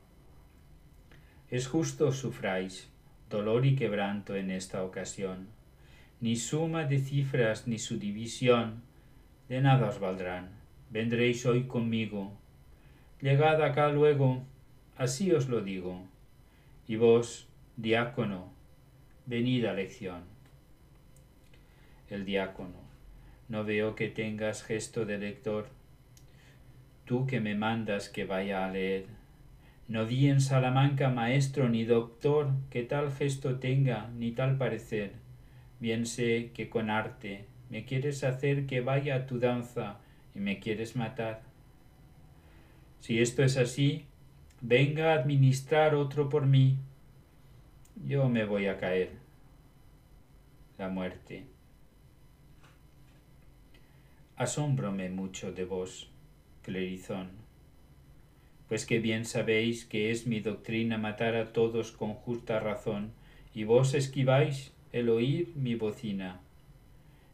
es 1.50 1.66
justo 1.66 2.12
sufráis 2.12 2.88
dolor 3.28 3.66
y 3.66 3.76
quebranto 3.76 4.34
en 4.36 4.50
esta 4.50 4.82
ocasión. 4.82 5.48
Ni 6.22 6.36
suma 6.36 6.84
de 6.84 6.98
cifras 6.98 7.66
ni 7.66 7.78
su 7.78 7.98
división 7.98 8.80
de 9.50 9.60
nada 9.60 9.90
os 9.90 10.00
valdrán. 10.00 10.48
Vendréis 10.88 11.44
hoy 11.44 11.64
conmigo. 11.64 12.32
Llegad 13.20 13.62
acá 13.62 13.90
luego, 13.90 14.42
así 14.96 15.30
os 15.30 15.50
lo 15.50 15.60
digo. 15.60 16.06
Y 16.88 16.96
vos, 16.96 17.48
diácono, 17.76 18.50
venid 19.26 19.66
a 19.66 19.74
lección. 19.74 20.22
El 22.08 22.24
diácono 22.24 22.89
no 23.51 23.64
veo 23.64 23.96
que 23.96 24.07
tengas 24.07 24.62
gesto 24.62 25.05
de 25.05 25.18
lector. 25.18 25.66
Tú 27.05 27.26
que 27.26 27.40
me 27.40 27.57
mandas 27.57 28.09
que 28.09 28.24
vaya 28.24 28.64
a 28.64 28.70
leer. 28.70 29.07
No 29.88 30.07
di 30.07 30.28
en 30.28 30.40
Salamanca 30.40 31.09
maestro 31.09 31.68
ni 31.68 31.84
doctor 31.84 32.53
que 32.70 32.84
tal 32.84 33.11
gesto 33.11 33.59
tenga 33.59 34.09
ni 34.16 34.30
tal 34.30 34.57
parecer. 34.57 35.14
Bien 35.80 36.07
sé 36.07 36.53
que 36.55 36.70
con 36.70 36.90
arte 36.90 37.46
me 37.70 37.84
quieres 37.84 38.22
hacer 38.22 38.66
que 38.66 38.82
vaya 38.82 39.16
a 39.16 39.26
tu 39.26 39.40
danza 39.40 39.98
y 40.32 40.38
me 40.38 40.61
quieres 40.61 40.94
matar. 40.94 41.42
Si 43.01 43.18
esto 43.18 43.42
es 43.42 43.57
así, 43.57 44.07
venga 44.61 45.11
a 45.11 45.16
administrar 45.16 45.96
otro 45.96 46.28
por 46.28 46.46
mí. 46.46 46.78
Yo 48.07 48.28
me 48.28 48.44
voy 48.44 48.66
a 48.66 48.78
caer. 48.78 49.11
La 50.78 50.88
muerte 50.88 51.46
asómbrome 54.41 55.11
mucho 55.11 55.53
de 55.53 55.66
vos, 55.66 56.09
clerizón, 56.62 57.28
pues 58.68 58.86
que 58.86 58.99
bien 58.99 59.26
sabéis 59.26 59.84
que 59.84 60.11
es 60.11 60.26
mi 60.26 60.41
doctrina 60.41 60.97
matar 60.97 61.36
a 61.36 61.53
todos 61.53 61.93
con 61.93 62.14
justa 62.14 62.59
razón, 62.59 63.12
y 63.55 63.64
vos 63.64 63.93
esquiváis 63.93 64.72
el 64.93 65.11
oír 65.11 65.53
mi 65.57 65.74
bocina. 65.74 66.41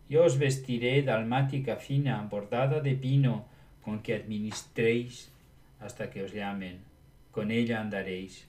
Yo 0.08 0.24
os 0.24 0.36
vestiré 0.36 1.00
dalmática 1.02 1.76
fina, 1.76 2.26
bordada 2.28 2.80
de 2.80 2.96
pino, 2.96 3.44
con 3.84 4.02
que 4.02 4.16
administréis 4.16 5.30
hasta 5.78 6.10
que 6.10 6.24
os 6.24 6.32
llamen, 6.32 6.80
con 7.30 7.52
ella 7.52 7.80
andaréis. 7.80 8.48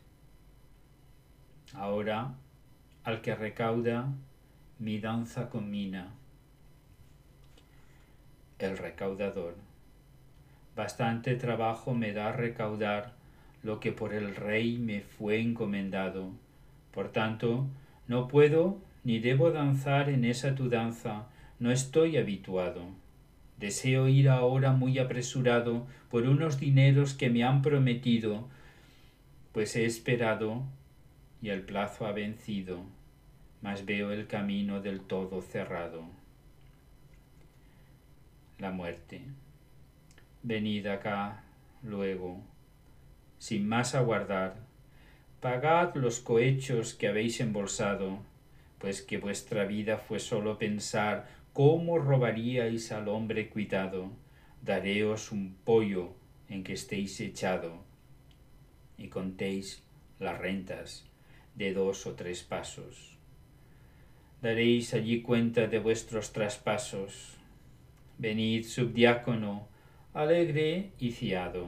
Ahora, 1.76 2.34
al 3.04 3.22
que 3.22 3.36
recauda, 3.36 4.12
mi 4.80 4.98
danza 4.98 5.48
combina 5.48 6.17
el 8.60 8.78
recaudador. 8.78 9.56
Bastante 10.76 11.36
trabajo 11.36 11.94
me 11.94 12.12
da 12.12 12.32
recaudar 12.32 13.14
lo 13.64 13.80
que 13.80 13.92
por 13.92 14.14
el 14.14 14.36
rey 14.36 14.78
me 14.78 15.02
fue 15.02 15.40
encomendado. 15.40 16.32
Por 16.92 17.12
tanto, 17.12 17.68
no 18.08 18.28
puedo 18.28 18.80
ni 19.04 19.20
debo 19.20 19.52
danzar 19.52 20.10
en 20.10 20.26
esa 20.26 20.56
tu 20.56 20.70
danza, 20.70 21.28
no 21.60 21.72
estoy 21.72 22.18
habituado. 22.18 22.82
Deseo 23.58 24.08
ir 24.08 24.30
ahora 24.30 24.72
muy 24.72 25.00
apresurado 25.00 25.88
por 26.10 26.24
unos 26.24 26.60
dineros 26.60 27.14
que 27.14 27.30
me 27.30 27.44
han 27.44 27.62
prometido, 27.62 28.48
pues 29.52 29.76
he 29.76 29.86
esperado 29.86 30.64
y 31.42 31.50
el 31.50 31.62
plazo 31.62 32.06
ha 32.06 32.12
vencido, 32.12 32.82
mas 33.62 33.86
veo 33.86 34.12
el 34.12 34.28
camino 34.28 34.82
del 34.82 35.02
todo 35.02 35.42
cerrado 35.42 36.17
la 38.60 38.72
muerte. 38.72 39.22
Venid 40.44 40.88
acá 40.88 41.44
luego, 41.84 42.42
sin 43.38 43.68
más 43.68 43.96
aguardar, 43.96 44.56
pagad 45.42 45.96
los 45.96 46.20
cohechos 46.20 46.94
que 46.94 47.08
habéis 47.08 47.40
embolsado, 47.40 48.20
pues 48.80 49.02
que 49.02 49.18
vuestra 49.18 49.66
vida 49.66 49.98
fue 49.98 50.20
sólo 50.20 50.58
pensar 50.58 51.28
cómo 51.54 52.00
robaríais 52.00 52.92
al 52.92 53.08
hombre 53.08 53.50
cuidado, 53.50 54.12
daréos 54.62 55.32
un 55.32 55.56
pollo 55.64 56.14
en 56.50 56.64
que 56.64 56.74
estéis 56.74 57.20
echado, 57.20 57.84
y 58.98 59.08
contéis 59.08 59.84
las 60.20 60.38
rentas 60.38 61.06
de 61.56 61.74
dos 61.74 62.06
o 62.08 62.14
tres 62.14 62.44
pasos. 62.44 63.18
Daréis 64.42 64.94
allí 64.94 65.22
cuenta 65.22 65.68
de 65.68 65.80
vuestros 65.80 66.32
traspasos, 66.32 67.37
Venid, 68.20 68.64
subdiácono, 68.66 69.68
alegre 70.16 70.90
y 70.98 71.12
fiado. 71.12 71.68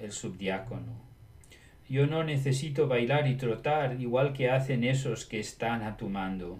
El 0.00 0.10
subdiácono. 0.10 1.00
Yo 1.88 2.08
no 2.08 2.24
necesito 2.24 2.88
bailar 2.88 3.28
y 3.28 3.36
trotar 3.36 4.00
igual 4.00 4.32
que 4.32 4.50
hacen 4.50 4.82
esos 4.82 5.26
que 5.26 5.38
están 5.38 5.84
a 5.84 5.96
tu 5.96 6.08
mando. 6.08 6.58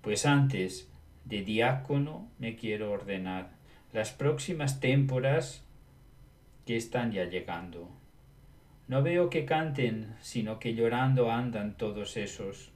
Pues 0.00 0.24
antes 0.24 0.90
de 1.26 1.42
diácono 1.42 2.30
me 2.38 2.56
quiero 2.56 2.90
ordenar 2.90 3.50
las 3.92 4.10
próximas 4.10 4.80
témporas 4.80 5.62
que 6.64 6.76
están 6.76 7.12
ya 7.12 7.26
llegando. 7.26 7.90
No 8.88 9.02
veo 9.02 9.28
que 9.28 9.44
canten, 9.44 10.14
sino 10.22 10.58
que 10.58 10.74
llorando 10.74 11.30
andan 11.30 11.76
todos 11.76 12.16
esos. 12.16 12.70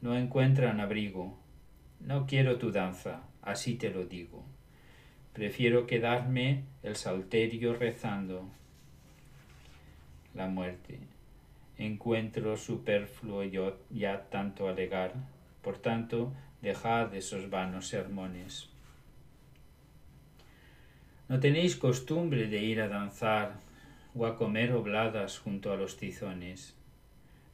No 0.00 0.16
encuentran 0.16 0.80
abrigo. 0.80 1.38
No 2.00 2.26
quiero 2.26 2.56
tu 2.56 2.72
danza 2.72 3.20
así 3.44 3.74
te 3.74 3.90
lo 3.90 4.04
digo. 4.04 4.44
Prefiero 5.32 5.86
quedarme 5.86 6.64
el 6.82 6.96
salterio 6.96 7.74
rezando. 7.74 8.48
La 10.34 10.46
muerte. 10.48 10.98
Encuentro 11.76 12.56
superfluo 12.56 13.42
yo 13.42 13.78
ya 13.90 14.28
tanto 14.30 14.68
alegar, 14.68 15.12
por 15.62 15.78
tanto, 15.78 16.32
dejad 16.62 17.14
esos 17.14 17.50
vanos 17.50 17.88
sermones. 17.88 18.68
No 21.28 21.40
tenéis 21.40 21.74
costumbre 21.74 22.46
de 22.46 22.62
ir 22.62 22.80
a 22.80 22.88
danzar 22.88 23.54
o 24.14 24.26
a 24.26 24.36
comer 24.36 24.72
obladas 24.72 25.38
junto 25.38 25.72
a 25.72 25.76
los 25.76 25.96
tizones. 25.96 26.76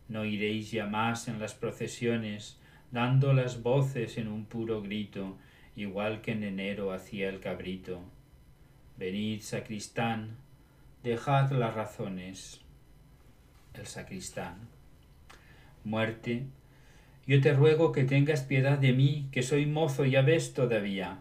No 0.08 0.24
iréis 0.24 0.70
ya 0.70 0.86
más 0.86 1.28
en 1.28 1.38
las 1.38 1.54
procesiones, 1.54 2.58
dando 2.90 3.32
las 3.32 3.62
voces 3.62 4.18
en 4.18 4.28
un 4.28 4.44
puro 4.44 4.82
grito, 4.82 5.38
igual 5.80 6.20
que 6.20 6.32
en 6.32 6.44
enero 6.44 6.92
hacía 6.92 7.28
el 7.28 7.40
cabrito. 7.40 8.00
Venid, 8.96 9.40
sacristán, 9.40 10.36
dejad 11.02 11.50
las 11.52 11.74
razones. 11.74 12.60
El 13.74 13.86
sacristán. 13.86 14.68
Muerte, 15.84 16.44
yo 17.26 17.40
te 17.40 17.54
ruego 17.54 17.92
que 17.92 18.04
tengas 18.04 18.42
piedad 18.42 18.78
de 18.78 18.92
mí, 18.92 19.28
que 19.32 19.42
soy 19.42 19.66
mozo, 19.66 20.04
ya 20.04 20.22
ves 20.22 20.52
todavía. 20.52 21.20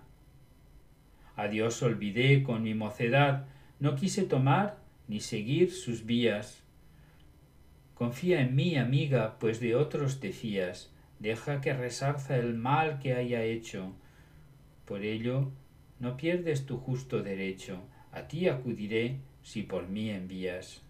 A 1.36 1.48
Dios 1.48 1.82
olvidé 1.82 2.44
con 2.44 2.64
mi 2.64 2.74
mocedad, 2.74 3.46
no 3.80 3.96
quise 3.96 4.24
tomar 4.24 4.78
ni 5.08 5.22
seguir 5.22 5.72
sus 5.72 6.06
vías. 6.06 6.64
Confía 7.94 8.42
en 8.42 8.56
mí, 8.56 8.76
amiga, 8.76 9.38
pues 9.40 9.60
de 9.60 9.76
otros 9.76 10.20
te 10.20 10.34
fías, 10.34 10.92
deja 11.20 11.62
que 11.62 11.74
resarza 11.74 12.36
el 12.38 12.56
mal 12.56 13.00
que 13.00 13.14
haya 13.14 13.44
hecho. 13.44 13.94
Por 14.90 15.04
ello, 15.04 15.52
no 16.00 16.18
pierdes 16.18 16.66
tu 16.66 16.80
justo 16.80 17.22
derecho, 17.22 17.80
a 18.12 18.24
ti 18.24 18.50
acudiré 18.50 19.18
si 19.44 19.62
por 19.62 19.88
mí 19.88 20.10
envías. 20.10 20.82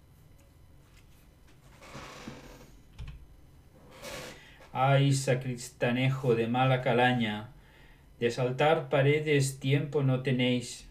Ay, 4.71 5.11
sacristanejo 5.11 6.33
de 6.35 6.47
mala 6.47 6.81
calaña, 6.81 7.49
de 8.21 8.31
saltar 8.31 8.87
paredes 8.87 9.59
tiempo 9.59 10.01
no 10.01 10.21
tenéis, 10.21 10.87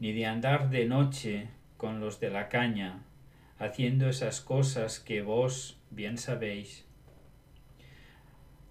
ni 0.00 0.12
de 0.12 0.24
andar 0.24 0.70
de 0.70 0.86
noche 0.86 1.48
con 1.76 2.00
los 2.00 2.18
de 2.18 2.30
la 2.30 2.48
caña, 2.48 3.02
haciendo 3.58 4.08
esas 4.08 4.40
cosas 4.40 5.00
que 5.00 5.20
vos 5.20 5.76
bien 5.90 6.16
sabéis. 6.16 6.86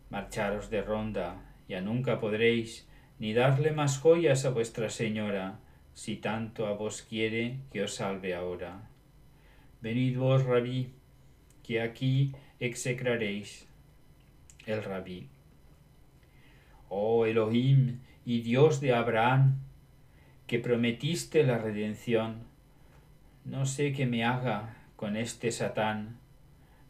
Marcharos 0.09 0.71
de 0.71 0.81
ronda, 0.81 1.43
ya 1.69 1.79
nunca 1.81 2.19
podréis 2.19 2.87
ni 3.20 3.34
darle 3.34 3.72
más 3.72 3.99
joyas 3.99 4.45
a 4.45 4.49
vuestra 4.49 4.89
señora, 4.89 5.59
si 5.93 6.18
tanto 6.18 6.68
a 6.68 6.74
vos 6.74 7.01
quiere 7.01 7.59
que 7.72 7.82
os 7.84 7.95
salve 7.95 8.36
ahora. 8.36 8.89
Venid 9.82 10.18
vos, 10.18 10.43
rabí, 10.43 10.91
que 11.63 11.82
aquí 11.82 12.34
execraréis. 12.59 13.68
El 14.66 14.84
rabí. 14.84 15.30
Oh 16.89 17.26
Elohim 17.26 17.99
y 18.26 18.41
Dios 18.41 18.82
de 18.82 18.93
Abraham, 18.93 19.59
que 20.47 20.59
prometiste 20.59 21.43
la 21.43 21.57
redención, 21.57 22.43
no 23.45 23.66
sé 23.66 23.93
qué 23.93 24.07
me 24.07 24.24
haga 24.24 24.76
con 24.95 25.16
este 25.18 25.51
Satán. 25.51 26.18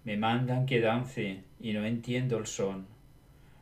Me 0.06 0.16
mandan 0.16 0.66
que 0.66 0.80
dance 0.80 1.44
y 1.60 1.74
no 1.74 1.86
entiendo 1.86 2.38
el 2.38 2.46
son. 2.46 2.95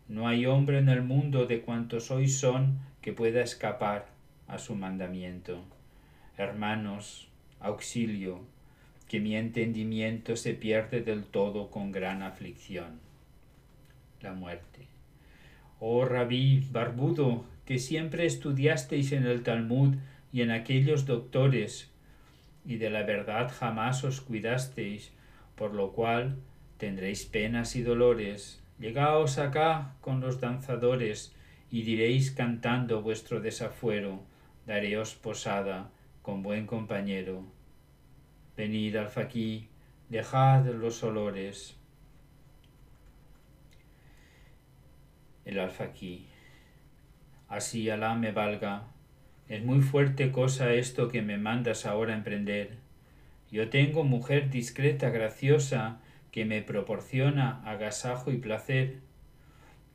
No 0.08 0.28
hay 0.28 0.46
hombre 0.46 0.80
en 0.80 0.90
el 0.90 1.02
mundo 1.02 1.46
de 1.46 1.62
cuantos 1.62 2.12
hoy 2.12 2.28
son 2.28 2.80
que 3.02 3.14
pueda 3.14 3.42
escapar 3.42 4.08
a 4.48 4.58
su 4.58 4.76
mandamiento. 4.76 5.64
Hermanos, 6.38 7.28
auxilio, 7.60 8.42
que 9.08 9.20
mi 9.20 9.36
entendimiento 9.36 10.36
se 10.36 10.54
pierde 10.54 11.02
del 11.02 11.24
todo 11.24 11.70
con 11.70 11.92
gran 11.92 12.24
aflicción. 12.24 13.00
La 14.22 14.34
muerte. 14.34 14.88
Oh 15.80 16.06
rabí 16.06 16.68
barbudo, 16.72 17.46
que 17.66 17.78
siempre 17.78 18.26
estudiasteis 18.26 19.12
en 19.12 19.26
el 19.26 19.44
Talmud 19.44 19.96
y 20.32 20.42
en 20.42 20.52
aquellos 20.52 21.06
doctores, 21.06 21.92
y 22.66 22.78
de 22.78 22.90
la 22.90 23.04
verdad 23.04 23.52
jamás 23.54 24.04
os 24.04 24.22
cuidasteis, 24.22 25.12
por 25.56 25.74
lo 25.74 25.92
cual 25.92 26.38
tendréis 26.78 27.26
penas 27.26 27.76
y 27.76 27.84
dolores. 27.84 28.63
Llegaos 28.80 29.38
acá 29.38 29.96
con 30.02 30.20
los 30.20 30.40
danzadores, 30.40 31.34
y 31.74 31.82
diréis 31.82 32.30
cantando 32.30 33.02
vuestro 33.02 33.42
desafuero, 33.42 34.22
daréos 34.68 35.16
posada 35.16 35.90
con 36.22 36.44
buen 36.44 36.68
compañero. 36.68 37.44
Venid 38.56 38.96
alfaquí, 38.96 39.70
dejad 40.10 40.66
los 40.68 41.02
olores. 41.02 41.76
El 45.46 45.58
alfaquí. 45.58 46.28
Así 47.48 47.90
Alá 47.90 48.14
me 48.14 48.32
valga, 48.32 48.84
es 49.50 49.64
muy 49.64 49.82
fuerte 49.82 50.32
cosa 50.32 50.74
esto 50.74 51.10
que 51.10 51.24
me 51.24 51.40
mandas 51.40 51.88
ahora 51.88 52.14
emprender. 52.14 52.78
Yo 53.52 53.70
tengo 53.70 54.04
mujer 54.04 54.52
discreta, 54.52 55.10
graciosa, 55.10 56.00
que 56.34 56.46
me 56.46 56.64
proporciona 56.64 57.62
agasajo 57.64 58.32
y 58.32 58.38
placer. 58.38 59.02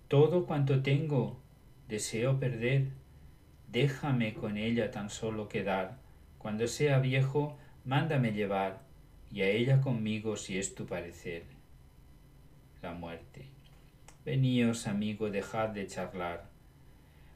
Todo 0.07 0.47
cuanto 0.47 0.83
tengo 0.83 1.37
deseo 1.89 2.39
perder. 2.39 2.87
Déjame 3.73 4.35
con 4.35 4.57
ella 4.57 4.93
tan 4.93 5.11
solo 5.11 5.49
quedar. 5.49 5.99
Cuando 6.39 6.69
sea 6.69 7.01
viejo, 7.01 7.59
mándame 7.85 8.31
llevar, 8.31 8.83
y 9.33 9.43
a 9.43 9.49
ella 9.49 9.81
conmigo 9.81 10.37
si 10.37 10.59
es 10.59 10.77
tu 10.77 10.87
parecer. 10.87 11.43
La 12.83 12.95
muerte. 12.95 13.47
Veníos, 14.25 14.87
amigo, 14.87 15.31
dejad 15.31 15.71
de 15.71 15.89
charlar, 15.89 16.45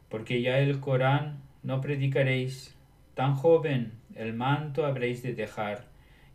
porque 0.08 0.42
ya 0.42 0.60
el 0.60 0.78
Corán 0.78 1.42
no 1.64 1.80
predicaréis. 1.80 2.76
Tan 3.14 3.34
joven 3.34 3.94
el 4.14 4.32
manto 4.32 4.86
habréis 4.86 5.24
de 5.24 5.34
dejar, 5.34 5.86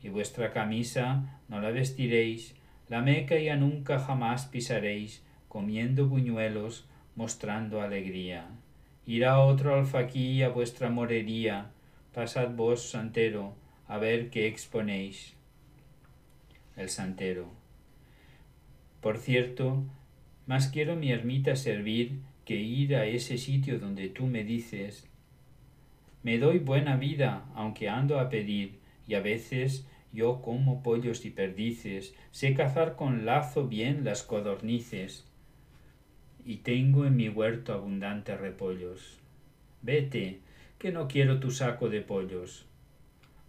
y 0.04 0.10
vuestra 0.10 0.52
camisa 0.52 1.40
no 1.48 1.62
la 1.62 1.72
vestiréis, 1.72 2.57
la 2.90 3.02
Meca 3.02 3.38
ya 3.38 3.56
nunca 3.56 4.00
jamás 4.00 4.46
pisaréis, 4.46 5.24
comiendo 5.48 6.08
buñuelos, 6.08 6.86
mostrando 7.16 7.82
alegría. 7.82 8.48
Irá 9.06 9.40
otro 9.40 9.76
alfaquí 9.76 10.44
a 10.44 10.50
vuestra 10.50 10.90
morería, 10.90 11.72
pasad 12.14 12.50
vos, 12.56 12.90
santero, 12.90 13.56
a 13.88 13.98
ver 13.98 14.30
qué 14.30 14.48
exponéis. 14.48 15.34
El 16.76 16.90
santero. 16.90 17.50
Por 19.02 19.18
cierto, 19.18 19.84
más 20.46 20.68
quiero 20.68 20.96
mi 20.96 21.12
ermita 21.12 21.56
servir 21.56 22.20
que 22.46 22.56
ir 22.56 22.96
a 22.96 23.06
ese 23.06 23.38
sitio 23.38 23.80
donde 23.80 24.10
tú 24.10 24.28
me 24.28 24.44
dices, 24.44 25.08
me 26.24 26.38
doy 26.38 26.60
buena 26.60 26.98
vida, 26.98 27.46
aunque 27.56 27.90
ando 27.90 28.20
a 28.20 28.30
pedir, 28.30 28.80
y 29.08 29.16
a 29.16 29.22
veces 29.22 29.88
yo 30.14 30.42
como 30.42 30.84
pollos 30.84 31.26
y 31.26 31.30
perdices, 31.30 32.16
sé 32.32 32.54
cazar 32.54 32.96
con 32.96 33.26
lazo 33.26 33.68
bien 33.68 34.04
las 34.04 34.24
codornices, 34.24 35.26
y 36.46 36.58
tengo 36.58 37.06
en 37.06 37.16
mi 37.18 37.30
huerto 37.30 37.74
abundantes 37.74 38.40
repollos. 38.40 39.20
Vete, 39.82 40.40
que 40.80 40.92
no 40.92 41.08
quiero 41.08 41.40
tu 41.40 41.52
saco 41.52 41.90
de 41.90 42.02
pollos. 42.02 42.66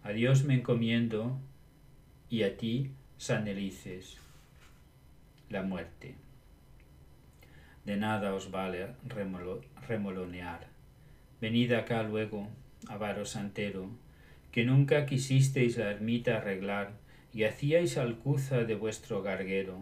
A 0.03 0.11
Dios 0.11 0.43
me 0.43 0.55
encomiendo, 0.55 1.39
y 2.29 2.43
a 2.43 2.57
ti 2.57 2.91
sanelices. 3.17 4.17
La 5.49 5.63
muerte. 5.63 6.15
De 7.85 7.97
nada 7.97 8.35
os 8.35 8.51
vale 8.51 8.95
remolonear. 9.87 10.67
Venid 11.41 11.71
acá 11.71 12.03
luego, 12.03 12.47
avaro 12.87 13.25
santero, 13.25 13.89
que 14.51 14.65
nunca 14.65 15.05
quisisteis 15.05 15.77
la 15.77 15.91
ermita 15.91 16.37
arreglar 16.37 16.93
y 17.33 17.43
hacíais 17.43 17.97
alcuza 17.97 18.63
de 18.63 18.75
vuestro 18.75 19.21
garguero. 19.21 19.79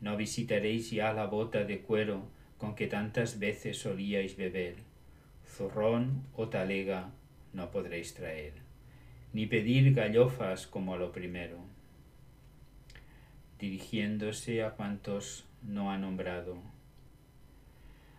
No 0.00 0.16
visitaréis 0.16 0.90
ya 0.90 1.12
la 1.12 1.26
bota 1.26 1.64
de 1.64 1.80
cuero 1.80 2.28
con 2.58 2.74
que 2.74 2.86
tantas 2.86 3.38
veces 3.38 3.78
solíais 3.78 4.36
beber. 4.36 4.76
Zurrón 5.46 6.24
o 6.36 6.48
talega 6.48 7.10
no 7.52 7.70
podréis 7.70 8.14
traer, 8.14 8.54
ni 9.32 9.46
pedir 9.46 9.94
gallofas 9.94 10.66
como 10.66 10.94
a 10.94 10.98
lo 10.98 11.12
primero. 11.12 11.58
Dirigiéndose 13.58 14.62
a 14.62 14.70
cuantos 14.70 15.44
no 15.62 15.90
ha 15.90 15.98
nombrado. 15.98 16.58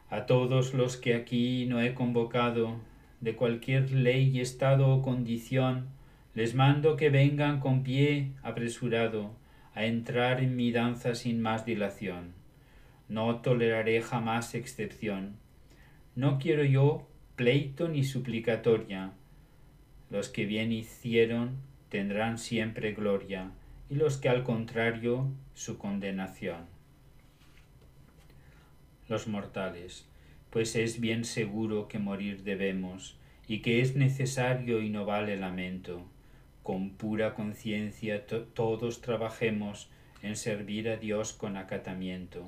A 0.09 0.25
todos 0.25 0.73
los 0.73 0.97
que 0.97 1.15
aquí 1.15 1.65
no 1.67 1.81
he 1.81 1.93
convocado, 1.93 2.79
de 3.21 3.35
cualquier 3.35 3.91
ley, 3.91 4.39
estado 4.39 4.89
o 4.89 5.01
condición, 5.01 5.87
les 6.33 6.55
mando 6.55 6.97
que 6.97 7.09
vengan 7.09 7.59
con 7.59 7.83
pie 7.83 8.31
apresurado 8.41 9.31
a 9.73 9.85
entrar 9.85 10.41
en 10.41 10.55
mi 10.55 10.71
danza 10.71 11.15
sin 11.15 11.41
más 11.41 11.65
dilación. 11.65 12.33
No 13.07 13.37
toleraré 13.37 14.01
jamás 14.01 14.55
excepción. 14.55 15.35
No 16.15 16.39
quiero 16.39 16.63
yo 16.63 17.07
pleito 17.35 17.87
ni 17.87 18.03
suplicatoria. 18.03 19.11
Los 20.09 20.29
que 20.29 20.45
bien 20.45 20.71
hicieron 20.71 21.57
tendrán 21.89 22.37
siempre 22.37 22.93
gloria, 22.93 23.51
y 23.89 23.95
los 23.95 24.17
que 24.17 24.29
al 24.29 24.43
contrario 24.43 25.27
su 25.53 25.77
condenación. 25.77 26.65
Los 29.09 29.27
mortales 29.27 30.05
pues 30.51 30.75
es 30.75 30.99
bien 30.99 31.25
seguro 31.25 31.87
que 31.87 31.97
morir 31.97 32.43
debemos, 32.43 33.17
y 33.47 33.59
que 33.59 33.81
es 33.81 33.95
necesario 33.95 34.81
y 34.81 34.89
no 34.89 35.05
vale 35.05 35.35
lamento. 35.35 36.05
Con 36.63 36.91
pura 36.91 37.33
conciencia 37.33 38.25
todos 38.25 39.01
trabajemos 39.01 39.89
en 40.21 40.35
servir 40.35 40.89
a 40.89 40.97
Dios 40.97 41.33
con 41.33 41.57
acatamiento, 41.57 42.47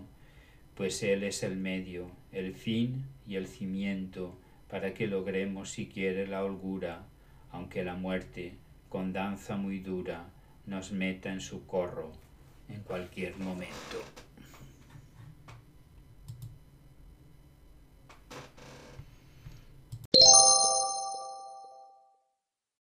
pues 0.76 1.02
Él 1.04 1.24
es 1.24 1.44
el 1.44 1.58
medio, 1.58 2.12
el 2.32 2.54
fin 2.54 3.06
y 3.28 3.36
el 3.36 3.48
cimiento 3.48 4.38
para 4.70 4.94
que 4.94 5.08
logremos 5.08 5.72
si 5.72 5.88
quiere 5.88 6.28
la 6.28 6.44
holgura, 6.44 7.04
aunque 7.52 7.84
la 7.84 7.96
muerte, 7.96 8.54
con 8.90 9.14
danza 9.14 9.56
muy 9.56 9.80
dura, 9.80 10.26
nos 10.66 10.92
meta 10.92 11.32
en 11.32 11.42
su 11.42 11.66
corro 11.66 12.12
en 12.70 12.82
cualquier 12.82 13.38
momento. 13.38 14.02